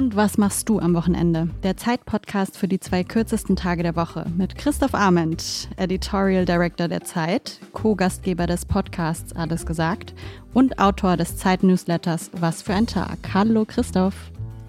[0.00, 1.50] Und was machst du am Wochenende?
[1.62, 7.02] Der Zeit-Podcast für die zwei kürzesten Tage der Woche mit Christoph Arment, Editorial Director der
[7.02, 10.14] Zeit, Co-Gastgeber des Podcasts Alles gesagt
[10.54, 13.18] und Autor des Zeit-Newsletters Was für ein Tag.
[13.34, 14.14] Hallo Christoph.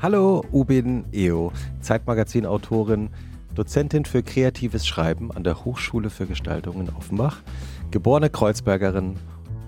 [0.01, 3.09] Hallo Ubin Eo, Zeitmagazin-Autorin,
[3.55, 7.37] Dozentin für kreatives Schreiben an der Hochschule für Gestaltung in Offenbach,
[7.89, 9.15] geborene Kreuzbergerin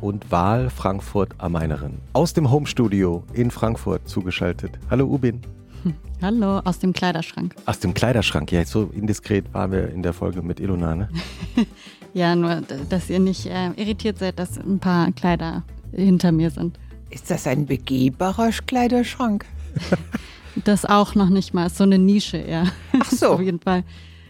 [0.04, 2.00] und Wahl Frankfurt am Mainerin.
[2.12, 4.78] Aus dem Homestudio in Frankfurt zugeschaltet.
[4.90, 5.40] Hallo Ubin.
[6.22, 7.56] Hallo, aus dem Kleiderschrank.
[7.66, 11.10] Aus dem Kleiderschrank, ja, so indiskret waren wir in der Folge mit Ilona, ne?
[12.14, 16.78] ja, nur, dass ihr nicht äh, irritiert seid, dass ein paar Kleider hinter mir sind.
[17.10, 19.46] Ist das ein begehbarer Kleiderschrank?
[20.66, 22.68] das auch noch nicht mal, ist so eine Nische eher.
[23.00, 23.30] Ach so.
[23.30, 23.86] Auf jeden Fall.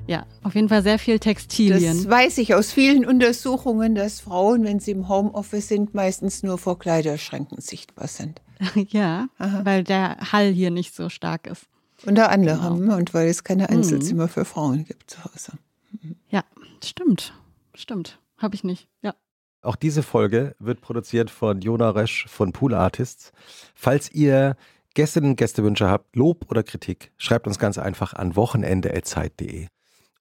[0.07, 1.97] Ja, auf jeden Fall sehr viel Textilien.
[1.97, 6.57] Das weiß ich aus vielen Untersuchungen, dass Frauen, wenn sie im Homeoffice sind, meistens nur
[6.57, 8.41] vor Kleiderschränken sichtbar sind.
[8.89, 9.61] ja, Aha.
[9.63, 11.67] weil der Hall hier nicht so stark ist.
[12.05, 12.97] Unter anderem genau.
[12.97, 14.29] und weil es keine Einzelzimmer mhm.
[14.29, 15.53] für Frauen gibt zu Hause.
[16.01, 16.15] Mhm.
[16.29, 16.43] Ja,
[16.83, 17.33] stimmt.
[17.73, 18.19] Stimmt.
[18.37, 18.89] Habe ich nicht.
[19.01, 19.15] Ja.
[19.61, 23.31] Auch diese Folge wird produziert von Jona Resch von Pool Artists.
[23.73, 24.57] Falls ihr
[24.93, 29.67] Gästinnen und Gästewünsche habt, Lob oder Kritik, schreibt uns ganz einfach an wochenende.zeit.de.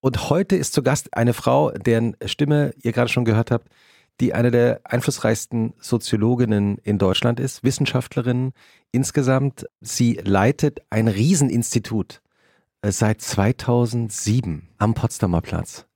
[0.03, 3.69] Und heute ist zu Gast eine Frau, deren Stimme ihr gerade schon gehört habt,
[4.21, 8.53] die eine der einflussreichsten Soziologinnen in Deutschland ist, Wissenschaftlerin
[8.91, 9.65] insgesamt.
[9.81, 12.21] Sie leitet ein Rieseninstitut
[12.83, 15.87] äh, seit 2007 am Potsdamer Platz.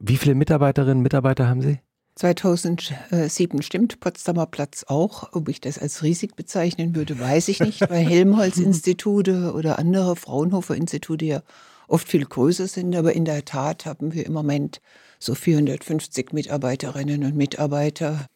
[0.00, 1.78] Wie viele Mitarbeiterinnen und Mitarbeiter haben Sie?
[2.16, 5.34] 2007 stimmt Potsdamer Platz auch.
[5.34, 11.24] Ob ich das als riesig bezeichnen würde, weiß ich nicht, weil Helmholtz-Institute oder andere Fraunhofer-Institute
[11.24, 11.42] ja
[11.88, 12.94] oft viel größer sind.
[12.94, 14.80] Aber in der Tat haben wir im Moment
[15.18, 18.26] so 450 Mitarbeiterinnen und Mitarbeiter.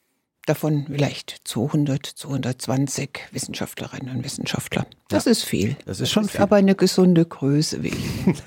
[0.46, 4.86] Davon vielleicht 200, 220 Wissenschaftlerinnen und Wissenschaftler.
[5.08, 5.76] Das ja, ist viel.
[5.84, 6.42] Das ist schon das ist viel.
[6.42, 8.42] Aber eine gesunde Größe, wie ich.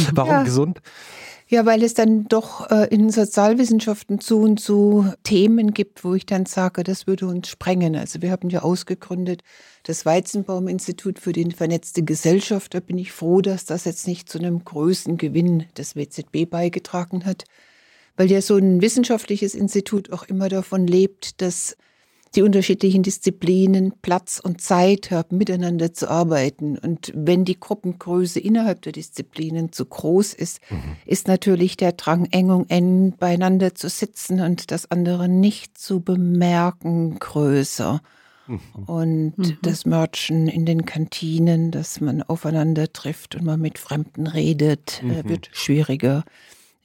[0.12, 0.42] Warum ja.
[0.44, 0.80] gesund?
[1.48, 6.26] Ja, weil es dann doch äh, in Sozialwissenschaften zu und zu Themen gibt, wo ich
[6.26, 7.94] dann sage, das würde uns sprengen.
[7.94, 9.42] Also wir haben ja ausgegründet
[9.84, 12.74] das Weizenbaum-Institut für die vernetzte Gesellschaft.
[12.74, 17.24] Da bin ich froh, dass das jetzt nicht zu einem größten Gewinn des WZB beigetragen
[17.24, 17.44] hat,
[18.16, 21.76] weil ja so ein wissenschaftliches Institut auch immer davon lebt, dass
[22.36, 26.76] die unterschiedlichen Disziplinen Platz und Zeit haben, miteinander zu arbeiten.
[26.76, 30.96] Und wenn die Gruppengröße innerhalb der Disziplinen zu groß ist, mhm.
[31.06, 36.00] ist natürlich der Drang, eng und eng beieinander zu sitzen und das andere nicht zu
[36.00, 38.02] bemerken, größer.
[38.46, 38.60] Mhm.
[38.86, 39.58] Und mhm.
[39.62, 45.22] das Merchen in den Kantinen, dass man aufeinander trifft und man mit Fremden redet, äh,
[45.22, 45.28] mhm.
[45.28, 46.24] wird schwieriger.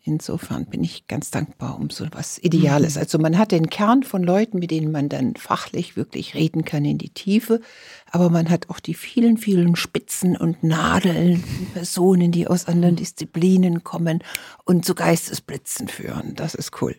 [0.04, 2.96] Insofern bin ich ganz dankbar um so was Ideales.
[2.96, 3.02] Mhm.
[3.02, 6.84] Also man hat den Kern von Leuten, mit denen man dann fachlich wirklich reden kann
[6.86, 7.62] in die Tiefe,
[8.10, 13.84] aber man hat auch die vielen, vielen Spitzen und Nadeln, Personen, die aus anderen Disziplinen
[13.84, 14.24] kommen
[14.66, 16.34] und zu Geistesblitzen führen.
[16.36, 16.96] Das ist cool.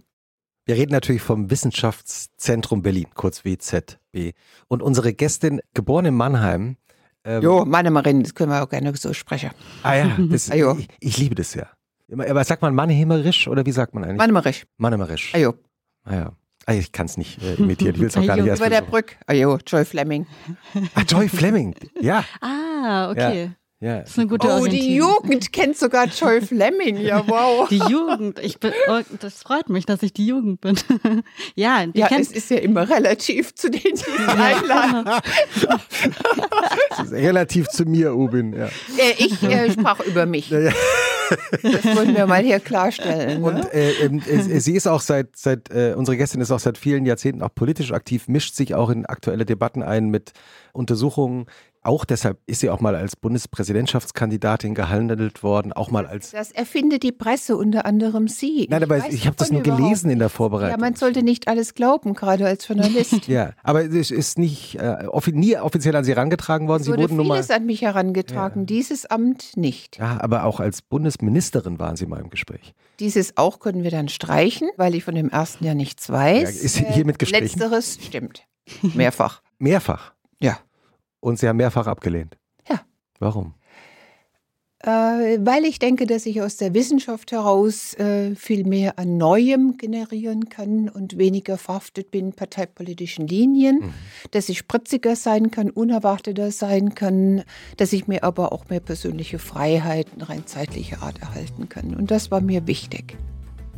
[0.64, 4.34] Wir reden natürlich vom Wissenschaftszentrum Berlin, kurz WZB.
[4.68, 6.76] Und unsere Gästin, geboren in Mannheim.
[7.24, 9.50] Ähm, jo, Mannheimerin, das können wir auch gerne so sprechen.
[9.82, 11.68] Ah ja, das, ah, ich, ich liebe das ja.
[12.12, 14.18] Aber sagt man Mannheimerisch oder wie sagt man eigentlich?
[14.18, 14.66] Mannheimerisch.
[14.76, 15.34] Mannheimerisch.
[15.34, 15.54] Ajo.
[16.04, 16.32] Ah ja.
[16.66, 17.94] Ah, ich kann es nicht äh, imitieren.
[17.94, 19.16] Ich will es auch gar nicht erst Über der Brücke.
[19.26, 20.26] Ajo, Joy Fleming.
[20.94, 21.74] Ah, Joy Fleming.
[22.00, 22.24] Ja.
[22.84, 23.44] Ah, okay.
[23.44, 23.50] Ja.
[23.82, 23.98] Ja.
[23.98, 26.98] Das ist eine gute Oh, die Jugend kennt sogar Joy Fleming.
[26.98, 27.68] Ja, wow.
[27.68, 28.38] Die Jugend.
[28.38, 30.76] Ich bin, oh, das freut mich, dass ich die Jugend bin.
[31.56, 35.20] ja, die ja kennt, es ist ja immer relativ zu denen, die es einladen.
[37.10, 38.52] relativ zu mir, Ubin.
[38.52, 38.66] Ja.
[38.66, 40.50] Äh, ich äh, sprach über mich.
[40.50, 40.72] Ja, ja.
[41.62, 43.40] Das wollen wir mal hier klarstellen.
[43.40, 43.46] Ne?
[43.46, 47.06] Und äh, äh, sie ist auch seit, seit äh, unsere Gästin ist auch seit vielen
[47.06, 50.32] Jahrzehnten auch politisch aktiv, mischt sich auch in aktuelle Debatten ein mit
[50.72, 51.46] Untersuchungen
[51.82, 56.30] auch deshalb ist sie auch mal als Bundespräsidentschaftskandidatin gehandelt worden, auch mal als.
[56.30, 58.68] Das erfindet die Presse, unter anderem Sie.
[58.70, 60.78] Nein, aber ich, habe das nur gelesen in der Vorbereitung.
[60.78, 63.26] Ja, man sollte nicht alles glauben, gerade als Journalist.
[63.26, 66.82] ja, aber es ist nicht äh, offi nie offiziell an Sie herangetragen worden.
[66.82, 68.66] Es wurde Sie wurden vieles an mich herangetragen, ja.
[68.66, 69.98] dieses Amt nicht.
[69.98, 72.74] Ja, aber auch als Bundesministerin waren Sie mal im Gespräch.
[73.00, 76.54] Dieses auch können wir dann streichen, weil ich von dem ersten Jahr nichts weiß.
[76.54, 77.44] Ja, ist hiermit gestrichen?
[77.44, 78.44] Letzteres stimmt.
[78.94, 79.42] Mehrfach.
[79.58, 80.12] Mehrfach?
[80.38, 80.58] Ja.
[81.22, 82.36] Und Sie haben mehrfach abgelehnt.
[82.68, 82.80] Ja.
[83.20, 83.54] Warum?
[84.80, 89.76] Äh, weil ich denke, dass ich aus der Wissenschaft heraus äh, viel mehr an Neuem
[89.76, 93.94] generieren kann und weniger verhaftet bin parteipolitischen Linien, mhm.
[94.32, 97.44] dass ich spritziger sein kann, unerwarteter sein kann,
[97.76, 101.94] dass ich mir aber auch mehr persönliche Freiheiten rein zeitlicher Art erhalten kann.
[101.94, 103.16] Und das war mir wichtig.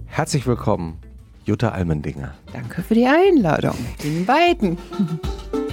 [0.07, 0.99] Herzlich willkommen,
[1.45, 2.35] Jutta Almendinger.
[2.55, 3.77] Danke für die Einladung.
[4.03, 4.79] Den beiden.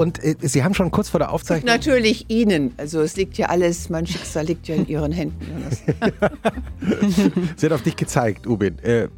[0.00, 1.66] Und äh, Sie haben schon kurz vor der Aufzeichnung.
[1.66, 2.72] Natürlich Ihnen.
[2.78, 5.62] Also es liegt ja alles, mein Schicksal liegt ja in Ihren Händen.
[7.56, 8.78] Sie hat auf dich gezeigt, Ubin.
[8.78, 9.08] Äh,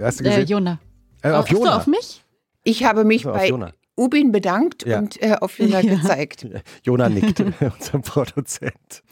[0.00, 0.46] hast du Äh, gesehen?
[0.46, 0.80] Jona.
[1.22, 1.76] Äh, auf Jona.
[1.76, 2.24] auf mich?
[2.64, 3.72] Ich habe mich Also bei Jona.
[3.94, 5.00] Ubin bedankt Ja.
[5.00, 5.94] und äh, auf Jona Ja.
[5.96, 6.46] gezeigt.
[6.82, 9.02] Jona nickt, unser Produzent.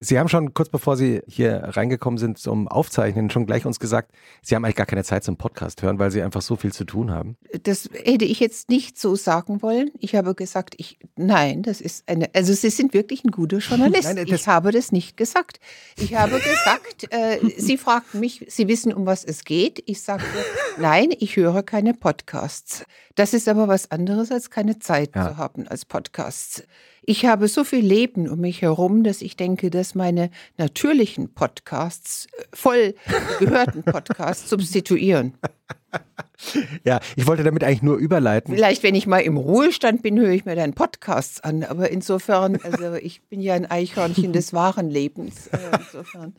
[0.00, 4.12] Sie haben schon kurz bevor Sie hier reingekommen sind zum Aufzeichnen schon gleich uns gesagt,
[4.42, 6.84] Sie haben eigentlich gar keine Zeit zum Podcast hören, weil Sie einfach so viel zu
[6.84, 7.36] tun haben.
[7.64, 9.90] Das hätte ich jetzt nicht so sagen wollen.
[9.98, 14.04] Ich habe gesagt, ich, nein, das ist eine, also Sie sind wirklich ein guter Journalist.
[14.14, 15.58] Nein, ich habe das nicht gesagt.
[15.96, 19.82] Ich habe gesagt, äh, Sie fragten mich, Sie wissen, um was es geht.
[19.86, 20.26] Ich sagte,
[20.78, 22.84] nein, ich höre keine Podcasts.
[23.16, 25.30] Das ist aber was anderes, als keine Zeit Ja.
[25.30, 26.62] zu haben als Podcasts.
[27.08, 30.28] Ich habe so viel Leben um mich herum, dass ich denke, dass meine
[30.58, 32.94] natürlichen Podcasts äh, voll
[33.38, 35.32] gehörten Podcasts substituieren.
[36.84, 38.54] Ja, ich wollte damit eigentlich nur überleiten.
[38.54, 41.64] Vielleicht, wenn ich mal im Ruhestand bin, höre ich mir dann Podcasts an.
[41.64, 45.46] Aber insofern, also ich bin ja ein Eichhörnchen des wahren Lebens.
[45.46, 46.34] Äh, insofern.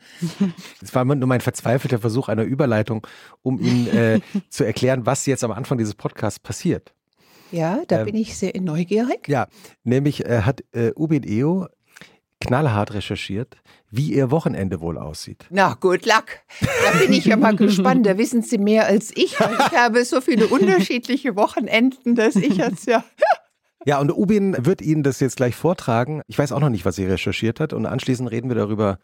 [0.80, 3.04] Es war nur mein verzweifelter Versuch einer Überleitung,
[3.42, 4.20] um Ihnen äh,
[4.50, 6.94] zu erklären, was jetzt am Anfang dieses Podcasts passiert.
[7.52, 9.28] Ja, da Ähm, bin ich sehr neugierig.
[9.28, 9.46] Ja,
[9.84, 11.66] nämlich äh, hat äh, Ubin Eo
[12.40, 13.56] knallhart recherchiert,
[13.90, 15.46] wie Ihr Wochenende wohl aussieht.
[15.50, 16.24] Na, good luck.
[16.60, 18.06] Da bin ich ja mal gespannt.
[18.06, 19.34] Da wissen Sie mehr als ich.
[19.38, 23.04] Ich habe so viele unterschiedliche Wochenenden, dass ich jetzt ja.
[23.86, 26.20] Ja, und Ubin wird Ihnen das jetzt gleich vortragen.
[26.26, 27.72] Ich weiß auch noch nicht, was sie recherchiert hat.
[27.72, 28.98] Und anschließend reden wir darüber,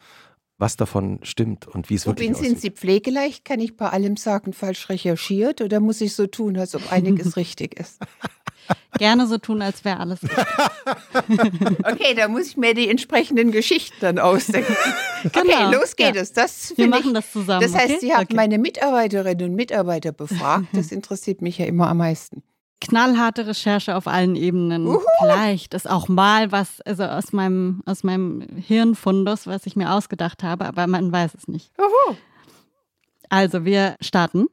[0.57, 2.59] was davon stimmt und wie es wirklich Ubin, sind.
[2.61, 3.45] Sie pflegeleicht?
[3.45, 5.61] Kann ich bei allem sagen, falsch recherchiert?
[5.61, 7.99] Oder muss ich so tun, als ob einiges richtig ist?
[8.97, 10.19] Gerne so tun, als wäre alles.
[11.29, 11.85] richtig.
[11.85, 14.75] Okay, da muss ich mir die entsprechenden Geschichten dann ausdenken.
[15.25, 16.21] Okay, Genau, los geht ja.
[16.21, 16.31] es.
[16.31, 17.61] Das Wir machen ich, das zusammen.
[17.61, 17.97] Das heißt, okay?
[17.99, 18.35] Sie haben Okay.
[18.35, 20.67] meine Mitarbeiterinnen und Mitarbeiter befragt.
[20.73, 22.43] Das interessiert mich ja immer am meisten.
[22.81, 24.87] Knallharte Recherche auf allen Ebenen.
[24.87, 25.01] Uhu.
[25.19, 30.43] Vielleicht ist auch mal was, also aus meinem, aus meinem Hirnfundus, was ich mir ausgedacht
[30.43, 31.71] habe, aber man weiß es nicht.
[31.77, 32.17] Juhu.
[33.29, 34.47] Also, wir starten.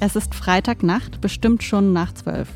[0.00, 2.48] Es ist Freitagnacht, bestimmt schon nach zwölf.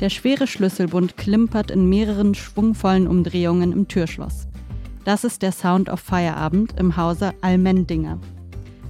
[0.00, 4.46] Der schwere Schlüsselbund klimpert in mehreren schwungvollen Umdrehungen im Türschloss.
[5.04, 8.20] Das ist der Sound of Feierabend im Hause Almendinger.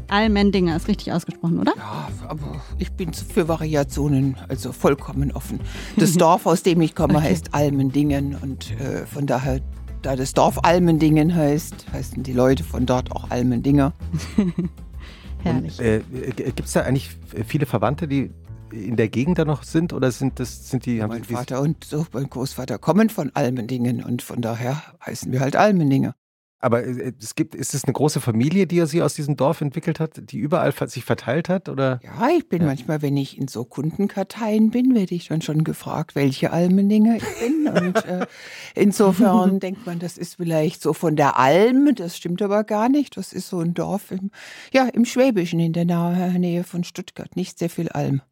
[0.09, 1.75] Almendinger ist richtig ausgesprochen, oder?
[1.77, 5.61] Ja, aber ich bin für Variationen also vollkommen offen.
[5.97, 9.61] Das Dorf, aus dem ich komme, heißt Almendingen und äh, von daher,
[10.03, 13.93] da das Dorf Almendingen heißt, heißen die Leute von dort auch Almendinger.
[15.43, 15.81] Herrlich.
[15.81, 16.01] Äh,
[16.37, 17.11] Gibt es da eigentlich
[17.47, 18.31] viele Verwandte, die
[18.73, 19.93] in der Gegend da noch sind?
[19.93, 24.23] Oder sind das, sind die, Mein Vater und so mein Großvater kommen von Almendingen und
[24.23, 26.15] von daher heißen wir halt Almendinger.
[26.61, 30.01] Aber äh, es gibt, ist es eine große Familie, die sie aus diesem Dorf entwickelt
[30.01, 31.69] hat, die überall sich verteilt hat?
[31.69, 32.01] Oder?
[32.03, 32.69] Ja, ich bin Ja.
[32.69, 37.25] manchmal, wenn ich in so Kundenkarteien bin, werde ich dann schon gefragt, welche Almendinger ich
[37.41, 37.69] bin.
[37.69, 38.27] Und äh,
[38.75, 41.95] insofern denkt man, das ist vielleicht so von der Alm.
[41.95, 43.17] Das stimmt aber gar nicht.
[43.17, 44.31] Das ist so ein Dorf im,
[44.73, 47.37] ja, im Schwäbischen in der Nähe von Stuttgart.
[47.37, 48.23] Nicht sehr viel Alm.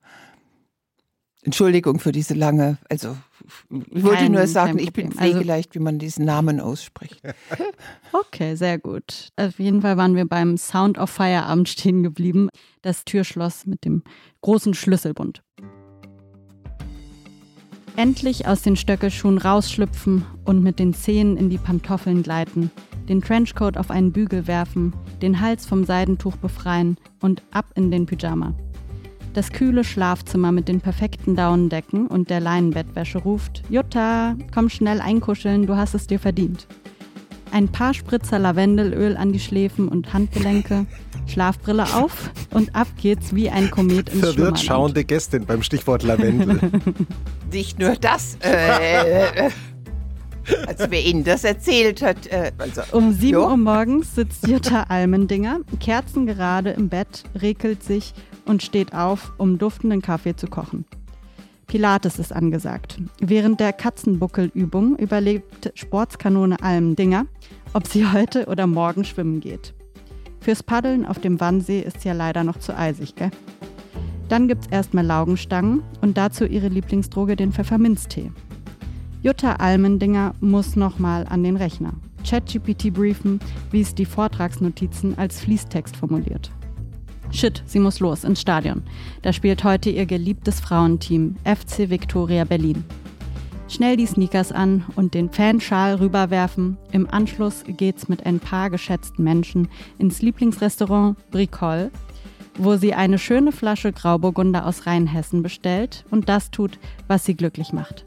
[1.47, 3.17] Entschuldigung für diese lange, also
[3.95, 5.07] ich wollte Kein- nur sagen, ich bin.
[5.07, 7.23] Also- pflegeleicht, wie man diesen Namen ausspricht.
[8.13, 9.29] Okay, sehr gut.
[9.37, 12.49] Auf jeden Fall waren wir beim Sound of Feierabend stehen geblieben.
[12.83, 14.03] Das Türschloss mit dem
[14.41, 15.43] großen Schlüsselbund.
[17.97, 22.71] Endlich aus den Stöckelschuhen rausschlüpfen und mit den Zehen in die Pantoffeln gleiten,
[23.09, 28.07] den Trenchcoat auf einen Bügel werfen, den Hals vom Seidentuch befreien und ab in den
[28.07, 28.55] Pyjama.
[29.37, 35.67] Das kühle Schlafzimmer mit den perfekten Daunendecken und der Leinenbettwäsche ruft: Jutta, komm schnell einkuscheln,
[35.67, 36.67] du hast es dir verdient.
[37.53, 40.87] Ein paar Spritzer Lavendelöl an die Schläfen und Handgelenke,
[41.27, 46.59] Schlafbrille auf und ab geht's wie ein Komet ins Verwirrt schauende Gästin beim Stichwort Lavendel.
[47.53, 49.51] Nicht nur das, äh, äh,
[50.67, 53.41] als wer Ihnen das erzählt hat, äh, also Um 7 Ja.
[53.41, 58.15] Uhr morgens sitzt Jutta Almendinger, kerzengerade im Bett, regelt sich
[58.47, 60.85] und steht auf, um duftenden Kaffee zu kochen.
[61.67, 62.99] Pilates ist angesagt.
[63.21, 67.27] Während der Katzenbuckelübung überlebt Sportskanone Almendinger,
[67.73, 69.75] ob sie heute oder morgen schwimmen geht.
[70.41, 73.31] Fürs Paddeln auf dem Wannsee ist ja leider noch zu eisig, gell?
[74.29, 78.31] Dann gibt's erstmal Laugenstangen und dazu ihre Lieblingsdroge, den Pfefferminztee.
[79.23, 81.95] Jutta Almendinger muss nochmal an den Rechner.
[82.29, 86.51] ChatGPT briefen, wie es die Vortragsnotizen als Fließtext formuliert.
[87.37, 88.83] Shit, sie muss los ins Stadion.
[89.21, 92.83] Da spielt heute ihr geliebtes Frauenteam FC Victoria Berlin.
[93.69, 96.79] Schnell die Sneakers an und den Fanschal rüberwerfen.
[96.93, 101.91] Im Anschluss geht's mit ein paar geschätzten Menschen ins Lieblingsrestaurant Bricole.
[102.59, 107.75] wo sie eine schöne Flasche Grauburgunder aus Rheinhessen bestellt und das tut, was sie glücklich
[107.75, 108.07] macht.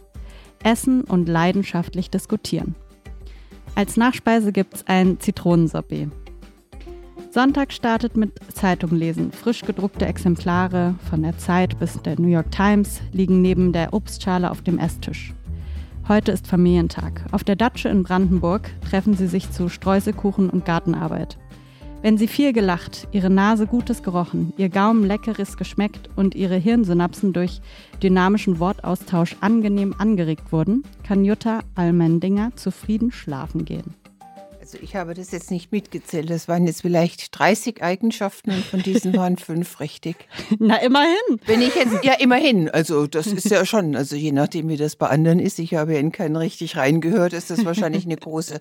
[0.63, 2.73] Essen und leidenschaftlich diskutieren.
[3.75, 6.09] Als Nachspeise gibt's ein Zitronensorbet.
[7.31, 9.31] Sonntag startet mit Zeitung lesen.
[9.31, 14.49] Frisch gedruckte Exemplare von der Zeit bis der New York Times liegen neben der Obstschale
[14.49, 15.35] auf dem Esstisch.
[16.07, 17.23] Heute ist Familientag.
[17.31, 21.37] Auf der Datsche in Brandenburg treffen sie sich zu Streuselkuchen und Gartenarbeit.
[22.01, 27.31] Wenn sie viel gelacht, ihre Nase Gutes gerochen, ihr Gaumen Leckeres geschmeckt und ihre Hirnsynapsen
[27.31, 27.61] durch
[28.01, 33.98] dynamischen Wortaustausch angenehm angeregt wurden, kann Jutta Almendinger zufrieden schlafen gehen.
[34.71, 36.29] Also ich habe das jetzt nicht mitgezählt.
[36.29, 40.15] Das waren jetzt vielleicht 30 Eigenschaften und von diesen waren fünf richtig.
[40.59, 41.39] Na, immerhin.
[41.47, 42.69] Wenn ich jetzt, ja, immerhin.
[42.69, 45.93] Also das ist ja schon, also je nachdem, wie das bei anderen ist, ich habe
[45.93, 48.59] ja in keinen richtig reingehört, ist das wahrscheinlich eine große.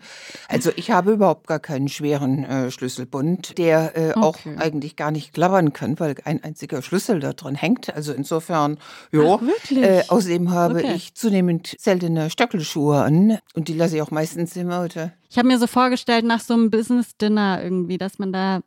[0.48, 4.20] Also ich habe überhaupt gar keinen schweren äh, Schlüsselbund, der äh, okay.
[4.20, 7.94] auch eigentlich gar nicht klappern kann, weil ein einziger Schlüssel da drin hängt.
[7.94, 8.78] Also insofern,
[9.12, 9.38] ja.
[9.70, 10.94] Äh, außerdem habe okay.
[10.94, 15.48] ich zunehmend seltene Stöckelschuhe an und die lasse ich auch meistens immer oder ich habe
[15.48, 18.60] mir so vorgestellt, nach so einem Business-Dinner irgendwie, dass man da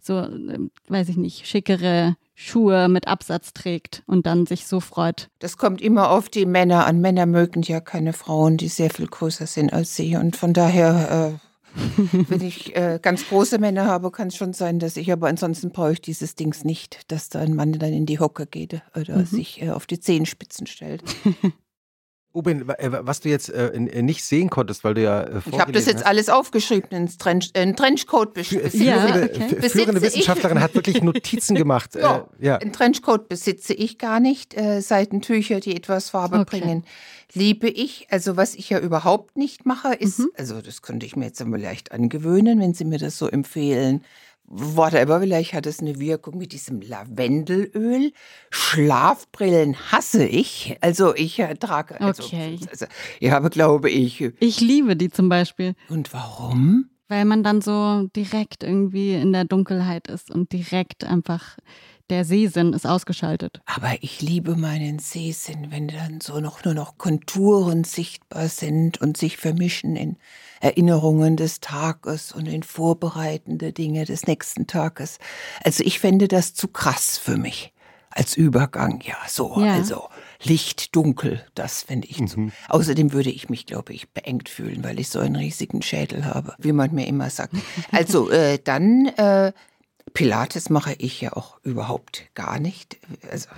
[0.00, 5.30] so, ähm, weiß ich nicht, schickere Schuhe mit Absatz trägt und dann sich so freut.
[5.38, 7.00] Das kommt immer auf die Männer an.
[7.00, 10.16] Männer mögen ja keine Frauen, die sehr viel größer sind als sie.
[10.16, 11.38] Und von daher,
[11.74, 15.28] äh, wenn ich äh, ganz große Männer habe, kann es schon sein, dass ich, aber
[15.28, 18.82] ansonsten brauche ich dieses Dings nicht, dass da ein Mann dann in die Hocke geht
[18.96, 19.26] oder mhm.
[19.26, 21.02] sich äh, auf die Zehenspitzen stellt.
[22.34, 25.72] Ubin, äh, was du jetzt äh, nicht sehen konntest, weil du ja äh, Ich habe
[25.72, 26.06] das jetzt hast.
[26.06, 29.68] alles aufgeschrieben, in Trench, in Trenchcoat besitze ja, okay.
[29.68, 31.94] Führende Wissenschaftlerin hat wirklich Notizen gemacht.
[31.94, 32.56] ja, äh, ja.
[32.56, 34.56] Ein Trenchcoat besitze ich gar nicht.
[34.56, 36.60] Äh, Seitentücher, die etwas Farbe okay.
[36.60, 36.84] bringen,
[37.34, 38.06] liebe ich.
[38.10, 40.30] Also was ich ja überhaupt nicht mache, ist, mhm.
[40.36, 44.02] also das könnte ich mir jetzt einmal leicht angewöhnen, wenn Sie mir das so empfehlen
[44.52, 48.12] whatever, vielleicht hat es eine Wirkung mit diesem Lavendelöl.
[48.50, 50.76] Schlafbrillen hasse ich.
[50.80, 52.58] Also ich trage, also, okay.
[52.70, 52.86] also
[53.18, 54.20] ich habe, glaube ich.
[54.40, 55.74] Ich liebe die zum Beispiel.
[55.88, 56.90] Und warum?
[57.08, 61.56] Weil man dann so direkt irgendwie in der Dunkelheit ist und direkt einfach
[62.10, 63.62] der Sehsinn ist ausgeschaltet.
[63.64, 69.16] Aber ich liebe meinen Sehsinn, wenn dann so noch nur noch Konturen sichtbar sind und
[69.16, 70.16] sich vermischen in
[70.62, 75.18] Erinnerungen des Tages und in vorbereitende Dinge des nächsten Tages.
[75.64, 77.72] Also ich fände das zu krass für mich
[78.10, 79.00] als Übergang.
[79.04, 79.74] Ja, so, ja.
[79.74, 80.08] also
[80.42, 82.26] Licht, dunkel, das fände ich mhm.
[82.28, 82.52] zu.
[82.68, 86.54] Außerdem würde ich mich, glaube ich, beengt fühlen, weil ich so einen riesigen Schädel habe,
[86.58, 87.54] wie man mir immer sagt.
[87.90, 89.52] Also äh, dann äh,
[90.14, 92.98] Pilates mache ich ja auch überhaupt gar nicht.
[93.30, 93.48] Also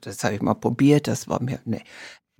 [0.00, 1.82] das habe ich mal probiert, das war mir ne,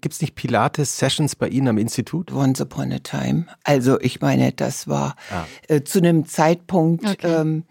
[0.00, 2.32] Gibt es nicht Pilates-Sessions bei Ihnen am Institut?
[2.32, 3.46] Once upon a time.
[3.64, 5.44] Also ich meine, das war ah.
[5.66, 7.26] äh, zu einem Zeitpunkt, okay.
[7.26, 7.64] ähm,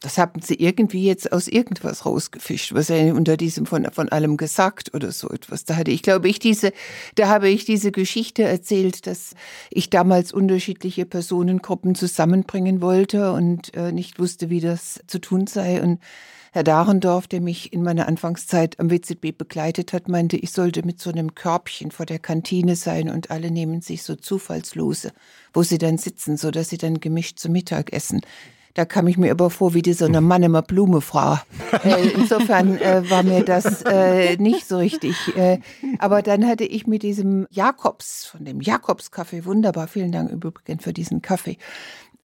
[0.00, 4.36] das haben sie irgendwie jetzt aus irgendwas rausgefischt, was er unter diesem von, von allem
[4.36, 5.64] gesagt oder so etwas.
[5.64, 6.72] Da hatte ich, glaube ich, diese,
[7.14, 9.34] da habe ich diese Geschichte erzählt, dass
[9.70, 15.82] ich damals unterschiedliche Personengruppen zusammenbringen wollte und äh, nicht wusste, wie das zu tun sei
[15.82, 16.00] und
[16.52, 21.00] Herr Dahrendorf, der mich in meiner Anfangszeit am WZB begleitet hat, meinte, ich sollte mit
[21.00, 25.12] so einem Körbchen vor der Kantine sein und alle nehmen sich so Zufallslose,
[25.52, 28.22] wo sie dann sitzen, so dass sie dann gemischt zum Mittag essen.
[28.78, 31.38] Da kam ich mir aber vor wie die so eine Mann immer Blumefrau.
[31.84, 35.14] Äh, insofern äh, war mir das äh, nicht so richtig.
[35.36, 35.58] Äh,
[35.98, 40.92] aber dann hatte ich mit diesem Jakobs, von dem Jakobs-Kaffee, wunderbar, vielen Dank übrigens für
[40.92, 41.58] diesen Kaffee,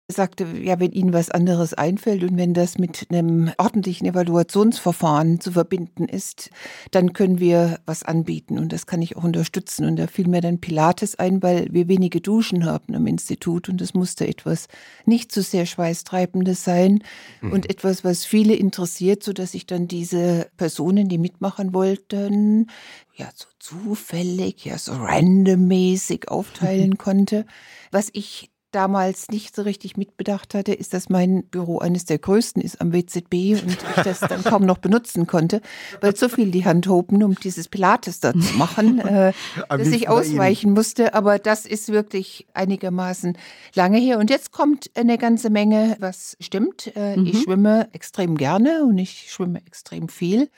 [0.09, 5.51] sagte, ja, wenn Ihnen was anderes einfällt und wenn das mit einem ordentlichen Evaluationsverfahren zu
[5.51, 6.49] verbinden ist,
[6.91, 9.85] dann können wir was anbieten und das kann ich auch unterstützen.
[9.85, 13.81] Und da fiel mir dann Pilates ein, weil wir wenige Duschen haben am Institut und
[13.81, 14.69] es musste etwas
[15.05, 17.03] nicht so sehr schweißtreibendes sein
[17.41, 17.51] mhm.
[17.51, 22.67] und etwas, was viele interessiert, so dass ich dann diese Personen, die mitmachen wollten,
[23.13, 27.45] ja, so zufällig, ja, so randommäßig aufteilen konnte.
[27.91, 32.61] Was ich damals nicht so richtig mitbedacht hatte, ist, dass mein Büro eines der größten
[32.61, 35.61] ist am WZB und ich das dann kaum noch benutzen konnte,
[36.01, 39.33] weil so viel die Hand hoben, um dieses Pilates da zu machen, äh,
[39.69, 41.13] dass ich ausweichen musste.
[41.13, 43.37] Aber das ist wirklich einigermaßen
[43.73, 44.19] lange her.
[44.19, 46.91] Und jetzt kommt eine ganze Menge, was stimmt.
[46.95, 47.27] Äh, mhm.
[47.27, 50.49] Ich schwimme extrem gerne und ich schwimme extrem viel.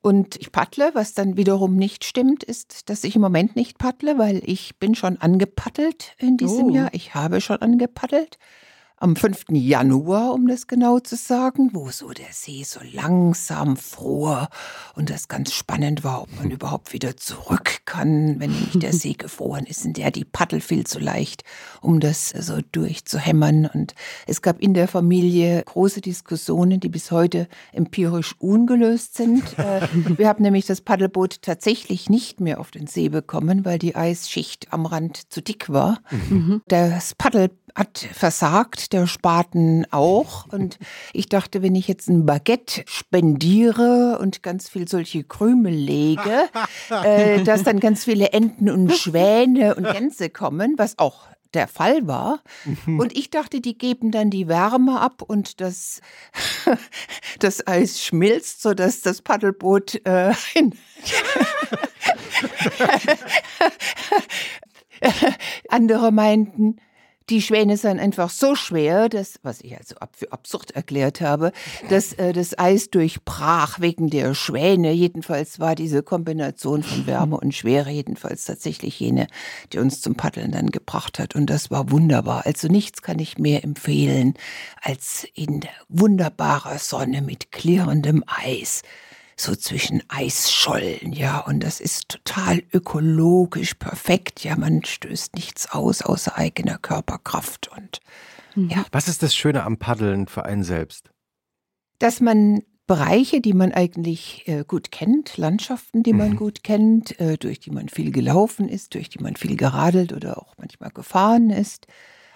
[0.00, 4.18] Und ich paddle, was dann wiederum nicht stimmt, ist, dass ich im Moment nicht paddle,
[4.18, 6.74] weil ich bin schon angepaddelt in diesem oh.
[6.74, 6.88] Jahr.
[6.92, 8.38] Ich habe schon angepaddelt.
[9.00, 9.46] Am 5.
[9.50, 14.48] Januar, um das genau zu sagen, wo so der See so langsam fror
[14.94, 19.12] und das ganz spannend war, ob man überhaupt wieder zurück kann, wenn nicht der See
[19.12, 21.44] gefroren ist, in der die Paddel viel zu leicht,
[21.80, 23.66] um das so durchzuhämmern.
[23.72, 23.94] Und
[24.26, 29.44] es gab in der Familie große Diskussionen, die bis heute empirisch ungelöst sind.
[29.58, 29.80] Äh,
[30.16, 34.72] wir haben nämlich das Paddelboot tatsächlich nicht mehr auf den See bekommen, weil die Eisschicht
[34.72, 35.98] am Rand zu dick war.
[36.10, 36.62] Mhm.
[36.68, 40.46] Das Paddel hat versagt, der Spaten auch.
[40.52, 40.78] Und
[41.12, 46.48] ich dachte, wenn ich jetzt ein Baguette spendiere und ganz viel solche Krümel lege,
[47.04, 52.06] äh, dass dann ganz viele Enten und Schwäne und Gänse kommen, was auch der Fall
[52.06, 52.42] war.
[52.86, 56.02] Und ich dachte, die geben dann die Wärme ab und das,
[57.38, 60.34] das Eis schmilzt, sodass das Paddelboot äh,
[65.68, 66.76] Andere meinten,
[67.30, 71.52] die Schwäne seien einfach so schwer, dass, was ich also für absurd erklärt habe,
[71.90, 74.92] dass äh, das Eis durchbrach wegen der Schwäne.
[74.92, 79.26] Jedenfalls war diese Kombination von Wärme und Schwere jedenfalls tatsächlich jene,
[79.72, 81.34] die uns zum Paddeln dann gebracht hat.
[81.34, 82.46] Und das war wunderbar.
[82.46, 84.34] Also nichts kann ich mehr empfehlen,
[84.82, 88.82] als in wunderbarer Sonne mit klirrendem Eis
[89.40, 96.02] so zwischen Eisschollen, ja, und das ist total ökologisch perfekt, ja, man stößt nichts aus
[96.02, 98.00] außer eigener Körperkraft und
[98.54, 98.70] mhm.
[98.70, 98.84] ja.
[98.92, 101.10] Was ist das Schöne am Paddeln für einen selbst?
[101.98, 106.36] Dass man Bereiche, die man eigentlich äh, gut kennt, Landschaften, die man mhm.
[106.36, 110.38] gut kennt, äh, durch die man viel gelaufen ist, durch die man viel geradelt oder
[110.38, 111.86] auch manchmal gefahren ist,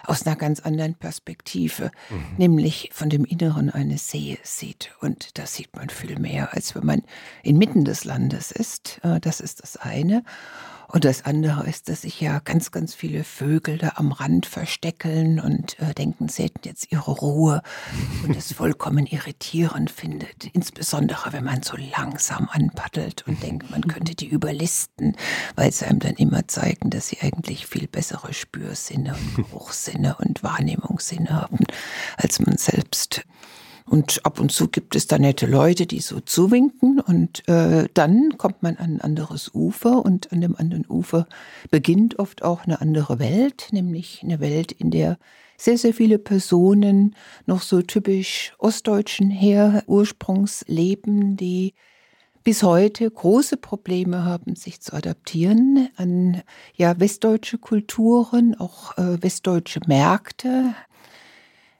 [0.05, 2.25] aus einer ganz anderen Perspektive, mhm.
[2.37, 4.91] nämlich von dem Inneren eines Sees sieht.
[4.99, 7.01] Und das sieht man viel mehr, als wenn man
[7.41, 8.99] inmitten des Landes ist.
[9.03, 10.23] Äh, das ist das eine.
[10.93, 15.39] Und das andere ist, dass sich ja ganz, ganz viele Vögel da am Rand versteckeln
[15.39, 17.63] und äh, denken, sie hätten jetzt ihre Ruhe
[18.23, 20.45] und es vollkommen irritierend findet.
[20.53, 25.15] Insbesondere, wenn man so langsam anpaddelt und denkt, man könnte die überlisten,
[25.55, 30.43] weil sie einem dann immer zeigen, dass sie eigentlich viel bessere Spürsinne und Geruchssinne und
[30.43, 31.65] Wahrnehmungssinne haben,
[32.17, 33.23] als man selbst.
[33.85, 36.99] Und ab und zu gibt es da nette Leute, die so zuwinken.
[36.99, 41.27] Und äh, dann kommt man an ein anderes Ufer und an dem anderen Ufer
[41.69, 45.17] beginnt oft auch eine andere Welt, nämlich eine Welt, in der
[45.57, 47.15] sehr, sehr viele Personen
[47.45, 51.73] noch so typisch ostdeutschen her Ursprungs leben, die
[52.43, 56.41] bis heute große Probleme haben, sich zu adaptieren an
[56.75, 60.75] ja westdeutsche Kulturen, auch äh, westdeutsche Märkte,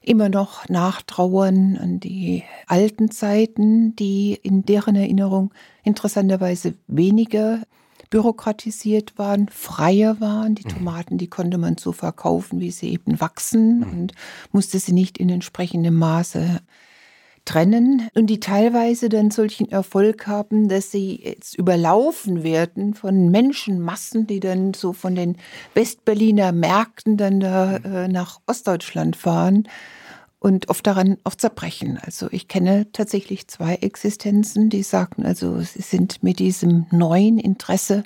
[0.04, 7.62] immer noch nachtrauern an die alten Zeiten, die in deren Erinnerung interessanterweise weniger
[8.10, 10.56] bürokratisiert waren, freier waren.
[10.56, 10.70] Die mhm.
[10.70, 13.84] Tomaten, die konnte man so verkaufen, wie sie eben wachsen mhm.
[13.89, 14.13] und
[14.52, 16.62] musste sie nicht in entsprechendem Maße
[17.45, 24.27] trennen und die teilweise dann solchen Erfolg haben, dass sie jetzt überlaufen werden von Menschenmassen,
[24.27, 25.38] die dann so von den
[25.73, 29.67] Westberliner Märkten dann da äh, nach Ostdeutschland fahren
[30.39, 31.97] und oft daran auch zerbrechen.
[32.01, 38.03] Also ich kenne tatsächlich zwei Existenzen, die sagten, also sie sind mit diesem neuen Interesse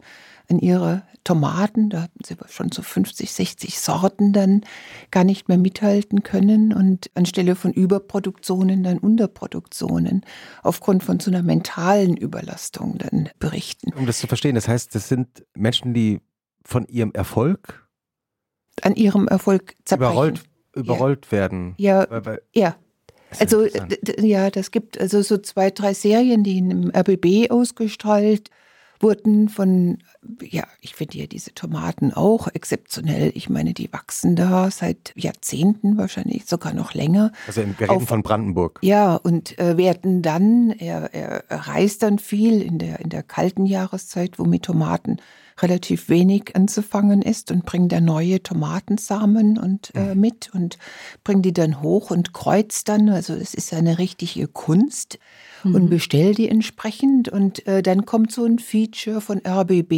[0.50, 4.62] an ihre Tomaten, da hatten sie schon so 50, 60 Sorten dann
[5.12, 10.22] gar nicht mehr mithalten können und anstelle von Überproduktionen dann Unterproduktionen
[10.63, 13.92] aufgrund von so einer mentalen Überlastung dann berichten.
[13.98, 16.22] Um das zu verstehen, das heißt, das sind Menschen, die
[16.63, 17.86] von ihrem Erfolg
[18.84, 20.13] an ihrem Erfolg zerbrechen.
[20.13, 20.44] Überrollt,
[20.76, 21.32] überrollt ja.
[21.32, 21.74] werden.
[21.78, 22.78] Ja, weil, weil ja.
[23.38, 23.68] Also
[24.22, 28.50] ja, das gibt also so zwei, drei Serien, die im RBB ausgestrahlt
[29.00, 30.00] wurden von,
[30.42, 33.32] ja, ich finde ja diese Tomaten auch exzeptionell.
[33.36, 37.32] Ich meine, die wachsen da seit Jahrzehnten, wahrscheinlich sogar noch länger.
[37.48, 38.80] Also reden Auf, von Brandenburg.
[38.82, 43.66] Ja, und äh, werden dann, er, er reist dann viel in der, in der kalten
[43.66, 45.18] Jahreszeit, wo mit Tomaten
[45.62, 50.22] relativ wenig anzufangen ist und bringt da neue Tomatensamen und äh, mhm.
[50.22, 50.78] mit und
[51.24, 53.10] bringt die dann hoch und kreuzt dann.
[53.10, 55.18] Also es ist eine richtige Kunst
[55.63, 55.76] mhm.
[55.76, 59.92] und bestellt die entsprechend und äh, dann kommt so ein Feature von RBB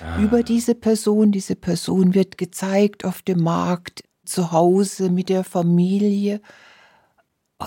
[0.00, 0.20] ah.
[0.20, 1.32] über diese Person.
[1.32, 6.40] Diese Person wird gezeigt auf dem Markt, zu Hause mit der Familie.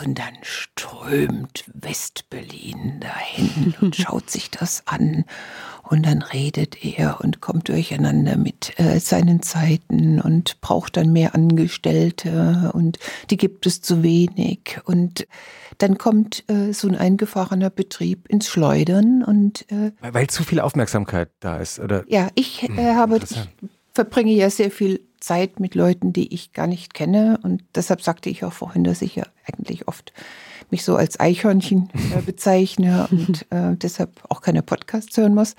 [0.04, 5.26] Und dann strömt Westberlin dahin und schaut sich das an.
[5.84, 11.36] Und dann redet er und kommt durcheinander mit äh, seinen Zeiten und braucht dann mehr
[11.36, 12.98] Angestellte und
[13.30, 14.80] die gibt es zu wenig.
[14.86, 15.28] Und
[15.78, 20.60] dann kommt äh, so ein eingefahrener Betrieb ins Schleudern und äh, weil, weil, zu viel
[20.60, 22.04] Aufmerksamkeit da ist, oder?
[22.08, 23.38] Ja, ich äh, hm, habe, ich
[23.94, 27.40] verbringe ja sehr viel Zeit mit Leuten, die ich gar nicht kenne.
[27.42, 30.14] Und deshalb sagte ich auch vorhin, dass ich ja eigentlich oft
[30.70, 35.56] mich so als Eichhörnchen äh, bezeichne und äh, deshalb auch keine Podcasts hören muss.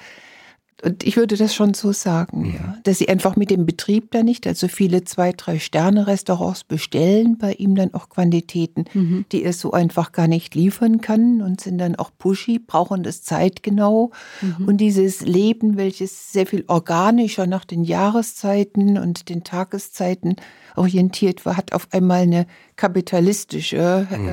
[0.84, 2.54] Und ich würde das schon so sagen, mhm.
[2.54, 6.64] ja, dass sie einfach mit dem Betrieb da nicht, also viele zwei, drei Sterne Restaurants
[6.64, 9.24] bestellen bei ihm dann auch Quantitäten, mhm.
[9.32, 13.22] die er so einfach gar nicht liefern kann und sind dann auch pushy, brauchen das
[13.22, 14.10] zeitgenau.
[14.42, 14.68] Mhm.
[14.68, 20.36] Und dieses Leben, welches sehr viel organischer nach den Jahreszeiten und den Tageszeiten
[20.76, 24.28] orientiert war, hat auf einmal eine kapitalistische mhm.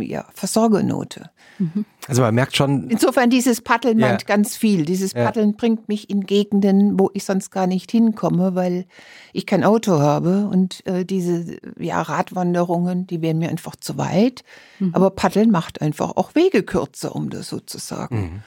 [0.00, 1.30] äh, ja, Versorgernote.
[1.62, 1.84] Mhm.
[2.08, 2.90] Also man merkt schon.
[2.90, 4.08] Insofern dieses Paddeln ja.
[4.08, 4.84] meint ganz viel.
[4.84, 5.56] Dieses Paddeln ja.
[5.56, 8.86] bringt mich in Gegenden, wo ich sonst gar nicht hinkomme, weil
[9.32, 14.42] ich kein Auto habe und äh, diese ja, Radwanderungen, die wären mir einfach zu weit.
[14.80, 14.94] Mhm.
[14.94, 18.20] Aber Paddeln macht einfach auch Wege kürzer, um das so zu sagen.
[18.20, 18.42] Mhm.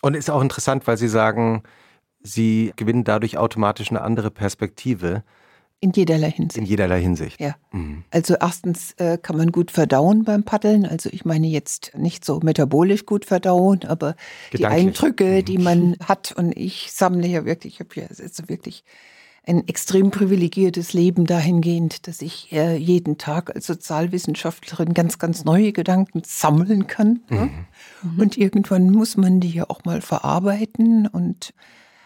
[0.00, 1.64] Und ist auch interessant, weil Sie sagen,
[2.20, 5.24] Sie gewinnen dadurch automatisch eine andere Perspektive.
[5.80, 6.58] In jederlei Hinsicht.
[6.58, 7.40] In jederlei Hinsicht.
[7.40, 7.54] Ja.
[7.70, 8.02] Mhm.
[8.10, 10.84] Also erstens äh, kann man gut verdauen beim Paddeln.
[10.84, 14.16] Also ich meine jetzt nicht so metabolisch gut verdauen, aber
[14.52, 15.44] die Eindrücke, mhm.
[15.44, 18.82] die man hat und ich sammle ja wirklich, ich habe ja also wirklich
[19.46, 25.72] ein extrem privilegiertes Leben dahingehend, dass ich äh, jeden Tag als Sozialwissenschaftlerin ganz, ganz neue
[25.72, 27.20] Gedanken sammeln kann.
[27.30, 27.36] Mhm.
[27.36, 27.48] Ja?
[28.18, 31.54] Und irgendwann muss man die ja auch mal verarbeiten und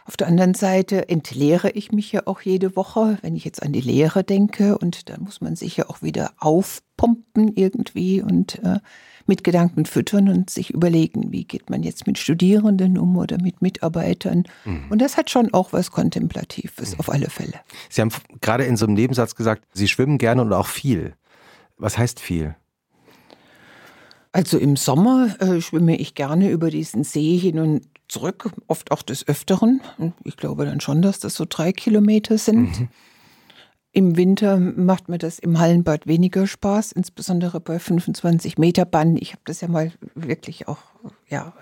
[0.04, 3.72] auf der anderen Seite entleere ich mich ja auch jede Woche, wenn ich jetzt an
[3.72, 4.76] die Lehre denke.
[4.78, 8.80] Und dann muss man sich ja auch wieder aufpumpen irgendwie und äh,
[9.26, 13.62] mit Gedanken füttern und sich überlegen, wie geht man jetzt mit Studierenden um oder mit
[13.62, 14.44] Mitarbeitern.
[14.64, 14.86] Mhm.
[14.90, 17.00] Und das hat schon auch was Kontemplatives, mhm.
[17.00, 17.60] auf alle Fälle.
[17.88, 18.10] Sie haben
[18.40, 21.14] gerade in so einem Nebensatz gesagt, Sie schwimmen gerne und auch viel.
[21.76, 22.56] Was heißt viel?
[24.32, 29.02] Also im Sommer äh, schwimme ich gerne über diesen See hin und zurück, oft auch
[29.02, 29.80] des Öfteren.
[30.24, 32.78] Ich glaube dann schon, dass das so drei Kilometer sind.
[32.80, 32.88] Mhm.
[33.94, 39.18] Im Winter macht mir das im Hallenbad weniger Spaß, insbesondere bei 25 Meter Bahn.
[39.18, 40.78] Ich habe das ja mal wirklich auch
[41.28, 41.52] ja,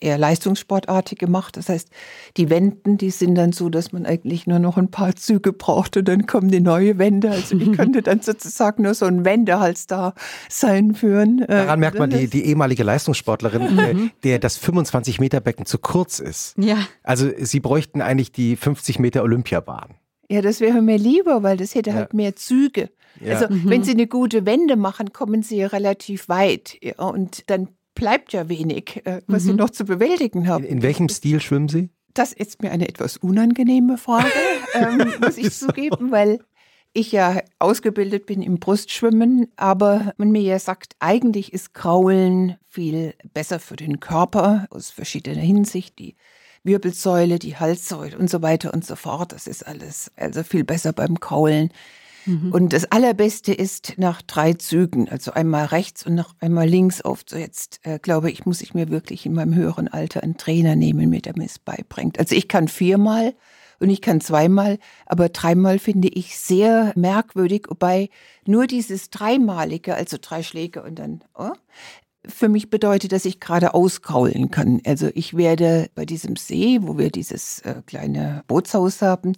[0.00, 1.58] eher leistungssportartig gemacht.
[1.58, 1.90] Das heißt,
[2.38, 5.98] die Wenden, die sind dann so, dass man eigentlich nur noch ein paar Züge braucht
[5.98, 7.30] und dann kommen die neue Wände.
[7.30, 10.14] Also ich könnte dann sozusagen nur so ein Wendehals da
[10.48, 11.40] sein führen.
[11.42, 14.10] Äh, Daran merkt man die, die ehemalige Leistungssportlerin, äh, mhm.
[14.24, 16.54] der das 25 Meter Becken zu kurz ist.
[16.56, 16.78] Ja.
[17.02, 19.96] Also sie bräuchten eigentlich die 50 Meter Olympiabahn.
[20.30, 21.96] Ja, das wäre mir lieber, weil das hätte ja.
[21.96, 22.90] halt mehr Züge.
[23.20, 23.34] Ja.
[23.34, 23.70] Also mhm.
[23.70, 26.76] wenn Sie eine gute Wende machen, kommen Sie ja relativ weit.
[26.82, 29.48] Ja, und dann bleibt ja wenig, äh, was mhm.
[29.48, 30.64] Sie noch zu bewältigen haben.
[30.64, 31.90] In, in, welchem Stil schwimmen Sie?
[32.14, 34.28] Das ist mir eine etwas unangenehme Frage,
[34.74, 36.40] ähm, muss ich zugeben, weil
[36.92, 43.14] ich ja ausgebildet bin im Brustschwimmen, aber man mir ja sagt, eigentlich ist Kraulen viel
[43.34, 45.98] besser für den Körper aus verschiedener Hinsicht.
[45.98, 46.16] Die
[46.68, 49.32] Wirbelsäule, die Halssäule und so weiter und so fort.
[49.32, 51.72] Das ist alles also viel besser beim Kraulen.
[52.26, 52.52] Mhm.
[52.52, 57.24] Und das Allerbeste ist nach drei Zügen, also einmal rechts und noch einmal links auf.
[57.26, 60.76] So jetzt äh, glaube ich, muss ich mir wirklich in meinem höheren Alter einen Trainer
[60.76, 62.18] nehmen, mit der mir es beibringt.
[62.18, 63.34] Also ich kann viermal
[63.80, 68.10] und ich kann zweimal, aber dreimal finde ich sehr merkwürdig, wobei
[68.44, 71.52] nur dieses dreimalige, also drei Schläge und dann, oh,
[72.28, 74.80] für mich bedeutet, dass ich gerade auskraulen kann.
[74.86, 79.32] Also ich werde bei diesem See, wo wir dieses äh, kleine Bootshaus haben,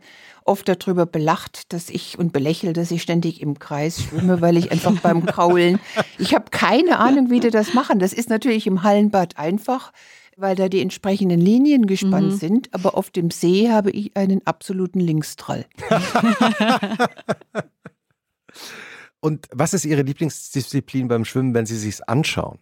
[0.45, 4.73] oft darüber belacht, dass ich und belächelt, dass ich ständig im Kreis schwimme, weil ich
[4.73, 5.79] einfach beim Kraulen,
[6.19, 8.01] ich habe keine Ahnung, wie die das machen.
[8.01, 9.93] Das ist natürlich im Hallenbad einfach,
[10.37, 12.37] weil da die entsprechenden Linien gespannt mhm.
[12.37, 15.67] sind, aber auf dem See habe ich einen absoluten Linkstrall.
[19.21, 22.59] Und was ist Ihre Lieblingsdisziplin beim Schwimmen, wenn Sie sich anschauen?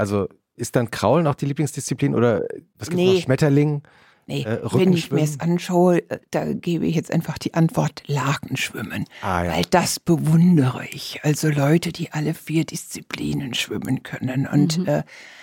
[0.00, 2.44] Also ist dann Kraulen auch die Lieblingsdisziplin oder
[2.78, 3.14] was gibt nee.
[3.14, 3.20] noch?
[3.22, 3.82] Schmetterling?
[4.26, 8.04] Nee, äh, wenn ich mir es anschaue, äh, da gebe ich jetzt einfach die Antwort
[8.06, 9.06] Lagenschwimmen.
[9.22, 9.52] Ah, ja.
[9.52, 11.20] Weil das bewundere ich.
[11.24, 14.46] Also Leute, die alle vier Disziplinen schwimmen können.
[14.46, 14.86] Und mhm.
[14.86, 15.02] äh,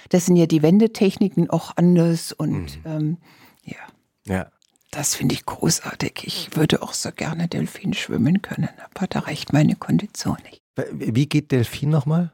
[0.09, 2.31] das sind ja die Wendetechniken auch anders.
[2.31, 2.91] Und mhm.
[2.91, 3.17] ähm,
[3.63, 3.75] ja.
[4.25, 4.51] ja.
[4.91, 6.23] Das finde ich großartig.
[6.25, 10.61] Ich würde auch so gerne Delfin schwimmen können, aber da reicht meine Kondition nicht.
[10.93, 12.31] Wie geht Delfin nochmal?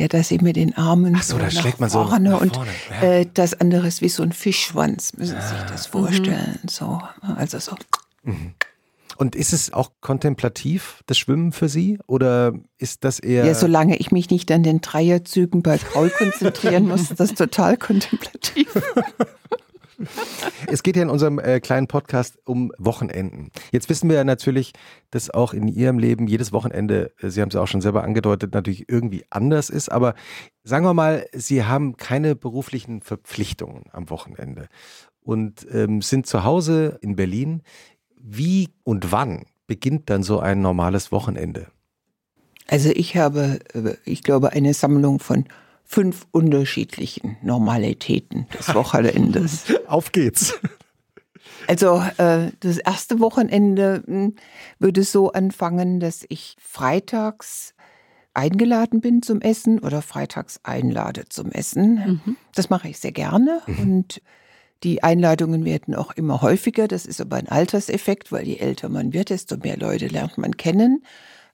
[0.00, 2.70] Ja, dass sie mit den Armen Ach so, da schlägt man so vorne und vorne.
[3.02, 3.02] Ja.
[3.02, 6.58] Äh, das andere ist wie so ein Fischschwanz, müssen Sie sich das vorstellen.
[6.62, 6.68] Mhm.
[6.70, 7.76] So, also so.
[8.22, 8.54] Mhm.
[9.18, 11.98] Und ist es auch kontemplativ, das Schwimmen für Sie?
[12.06, 13.44] Oder ist das eher.
[13.44, 17.76] Ja, solange ich mich nicht an den Dreierzügen bei Kraul konzentrieren muss, ist das total
[17.76, 18.68] kontemplativ.
[20.66, 23.50] es geht ja in unserem äh, kleinen Podcast um Wochenenden.
[23.72, 24.72] Jetzt wissen wir ja natürlich,
[25.10, 28.54] dass auch in Ihrem Leben jedes Wochenende, äh, Sie haben es auch schon selber angedeutet,
[28.54, 29.90] natürlich irgendwie anders ist.
[29.90, 30.14] Aber
[30.64, 34.68] sagen wir mal, Sie haben keine beruflichen Verpflichtungen am Wochenende
[35.22, 37.62] und ähm, sind zu Hause in Berlin.
[38.16, 41.68] Wie und wann beginnt dann so ein normales Wochenende?
[42.66, 45.46] Also ich habe, äh, ich glaube, eine Sammlung von
[45.90, 49.64] fünf unterschiedlichen Normalitäten des Wochenendes.
[49.88, 50.54] Auf geht's.
[51.66, 54.36] Also äh, das erste Wochenende hm,
[54.78, 57.74] würde so anfangen, dass ich freitags
[58.34, 62.20] eingeladen bin zum Essen oder freitags einlade zum Essen.
[62.24, 62.36] Mhm.
[62.54, 63.78] Das mache ich sehr gerne mhm.
[63.80, 64.22] und
[64.84, 66.86] die Einladungen werden auch immer häufiger.
[66.86, 70.56] Das ist aber ein Alterseffekt, weil je älter man wird, desto mehr Leute lernt man
[70.56, 71.02] kennen.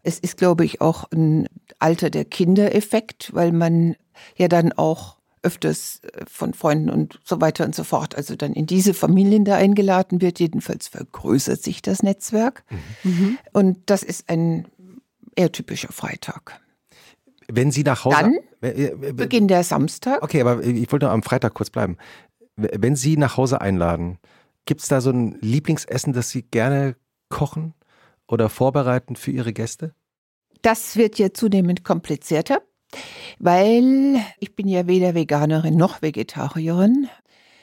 [0.07, 1.49] Es ist, glaube ich, auch ein
[1.81, 3.97] Alter der Kindereffekt, weil man
[4.37, 8.53] ja dann auch öfters äh, von Freunden und so weiter und so fort, also dann
[8.53, 10.39] in diese Familien da eingeladen wird.
[10.39, 12.65] Jedenfalls vergrößert sich das Netzwerk.
[13.03, 13.39] Mhm.
[13.53, 14.69] Und das ist ein
[15.35, 16.61] eher typischer Freitag.
[17.49, 18.17] Wenn Sie nach Hause.
[18.61, 20.23] Dann beginnt der Samstag.
[20.23, 21.97] Okay, aber ich wollte noch am Freitag kurz bleiben.
[22.57, 24.19] Wenn Sie nach Hause einladen,
[24.67, 26.97] gibt es da so ein Lieblingsessen, das Sie gerne
[27.29, 27.75] kochen?
[28.29, 29.95] Oder vorbereiten für Ihre Gäste?
[30.63, 32.61] Das wird ja zunehmend komplizierter,
[33.39, 37.09] weil ich bin ja weder Veganerin noch Vegetarierin.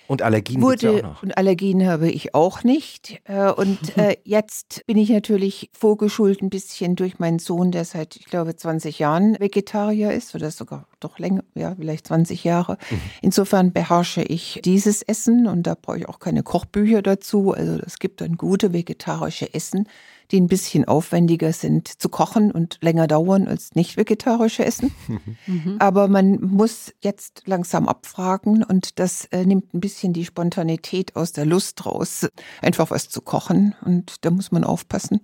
[0.08, 1.24] Und Allergien wurde, ja auch noch.
[1.24, 3.22] Und Allergien habe ich auch nicht.
[3.24, 8.18] Äh, und äh, jetzt bin ich natürlich vorgeschult ein bisschen durch meinen Sohn, der seit,
[8.18, 12.78] ich glaube, 20 Jahren Vegetarier ist oder sogar doch länger, ja, vielleicht 20 Jahre.
[12.90, 13.02] Mhm.
[13.22, 17.52] Insofern beherrsche ich dieses Essen und da brauche ich auch keine Kochbücher dazu.
[17.52, 19.88] Also es gibt dann gute vegetarische Essen,
[20.32, 24.94] die ein bisschen aufwendiger sind zu kochen und länger dauern als nicht vegetarische Essen.
[25.46, 25.78] Mhm.
[25.80, 31.32] Aber man muss jetzt langsam abfragen und das äh, nimmt ein bisschen die Spontanität aus
[31.32, 32.28] der Lust raus,
[32.62, 35.22] einfach was zu kochen und da muss man aufpassen.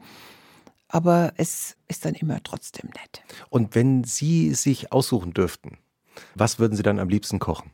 [0.88, 3.22] Aber es ist dann immer trotzdem nett.
[3.50, 5.78] Und wenn Sie sich aussuchen dürften,
[6.36, 7.72] was würden Sie dann am liebsten kochen?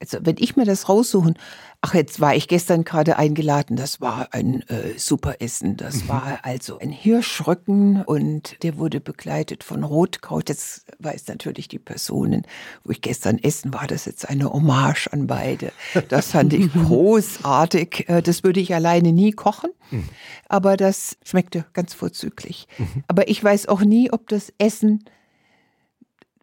[0.00, 1.34] Also wenn ich mir das raussuchen,
[1.80, 5.76] ach, jetzt war ich gestern gerade eingeladen, das war ein äh, super Essen.
[5.76, 6.08] Das mhm.
[6.08, 10.48] war also ein Hirschrücken und der wurde begleitet von Rotkraut.
[10.48, 12.42] Jetzt weiß natürlich die Personen,
[12.84, 15.72] wo ich gestern essen war, das jetzt eine Hommage an beide.
[16.08, 18.08] Das fand ich großartig.
[18.08, 20.08] Äh, das würde ich alleine nie kochen, mhm.
[20.48, 22.66] aber das schmeckte ganz vorzüglich.
[22.78, 23.04] Mhm.
[23.08, 25.04] Aber ich weiß auch nie, ob das Essen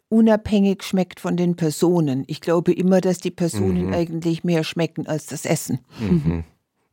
[0.09, 2.23] unabhängig schmeckt von den Personen.
[2.27, 3.93] Ich glaube immer, dass die Personen mhm.
[3.93, 5.79] eigentlich mehr schmecken als das Essen.
[5.99, 6.43] Mhm.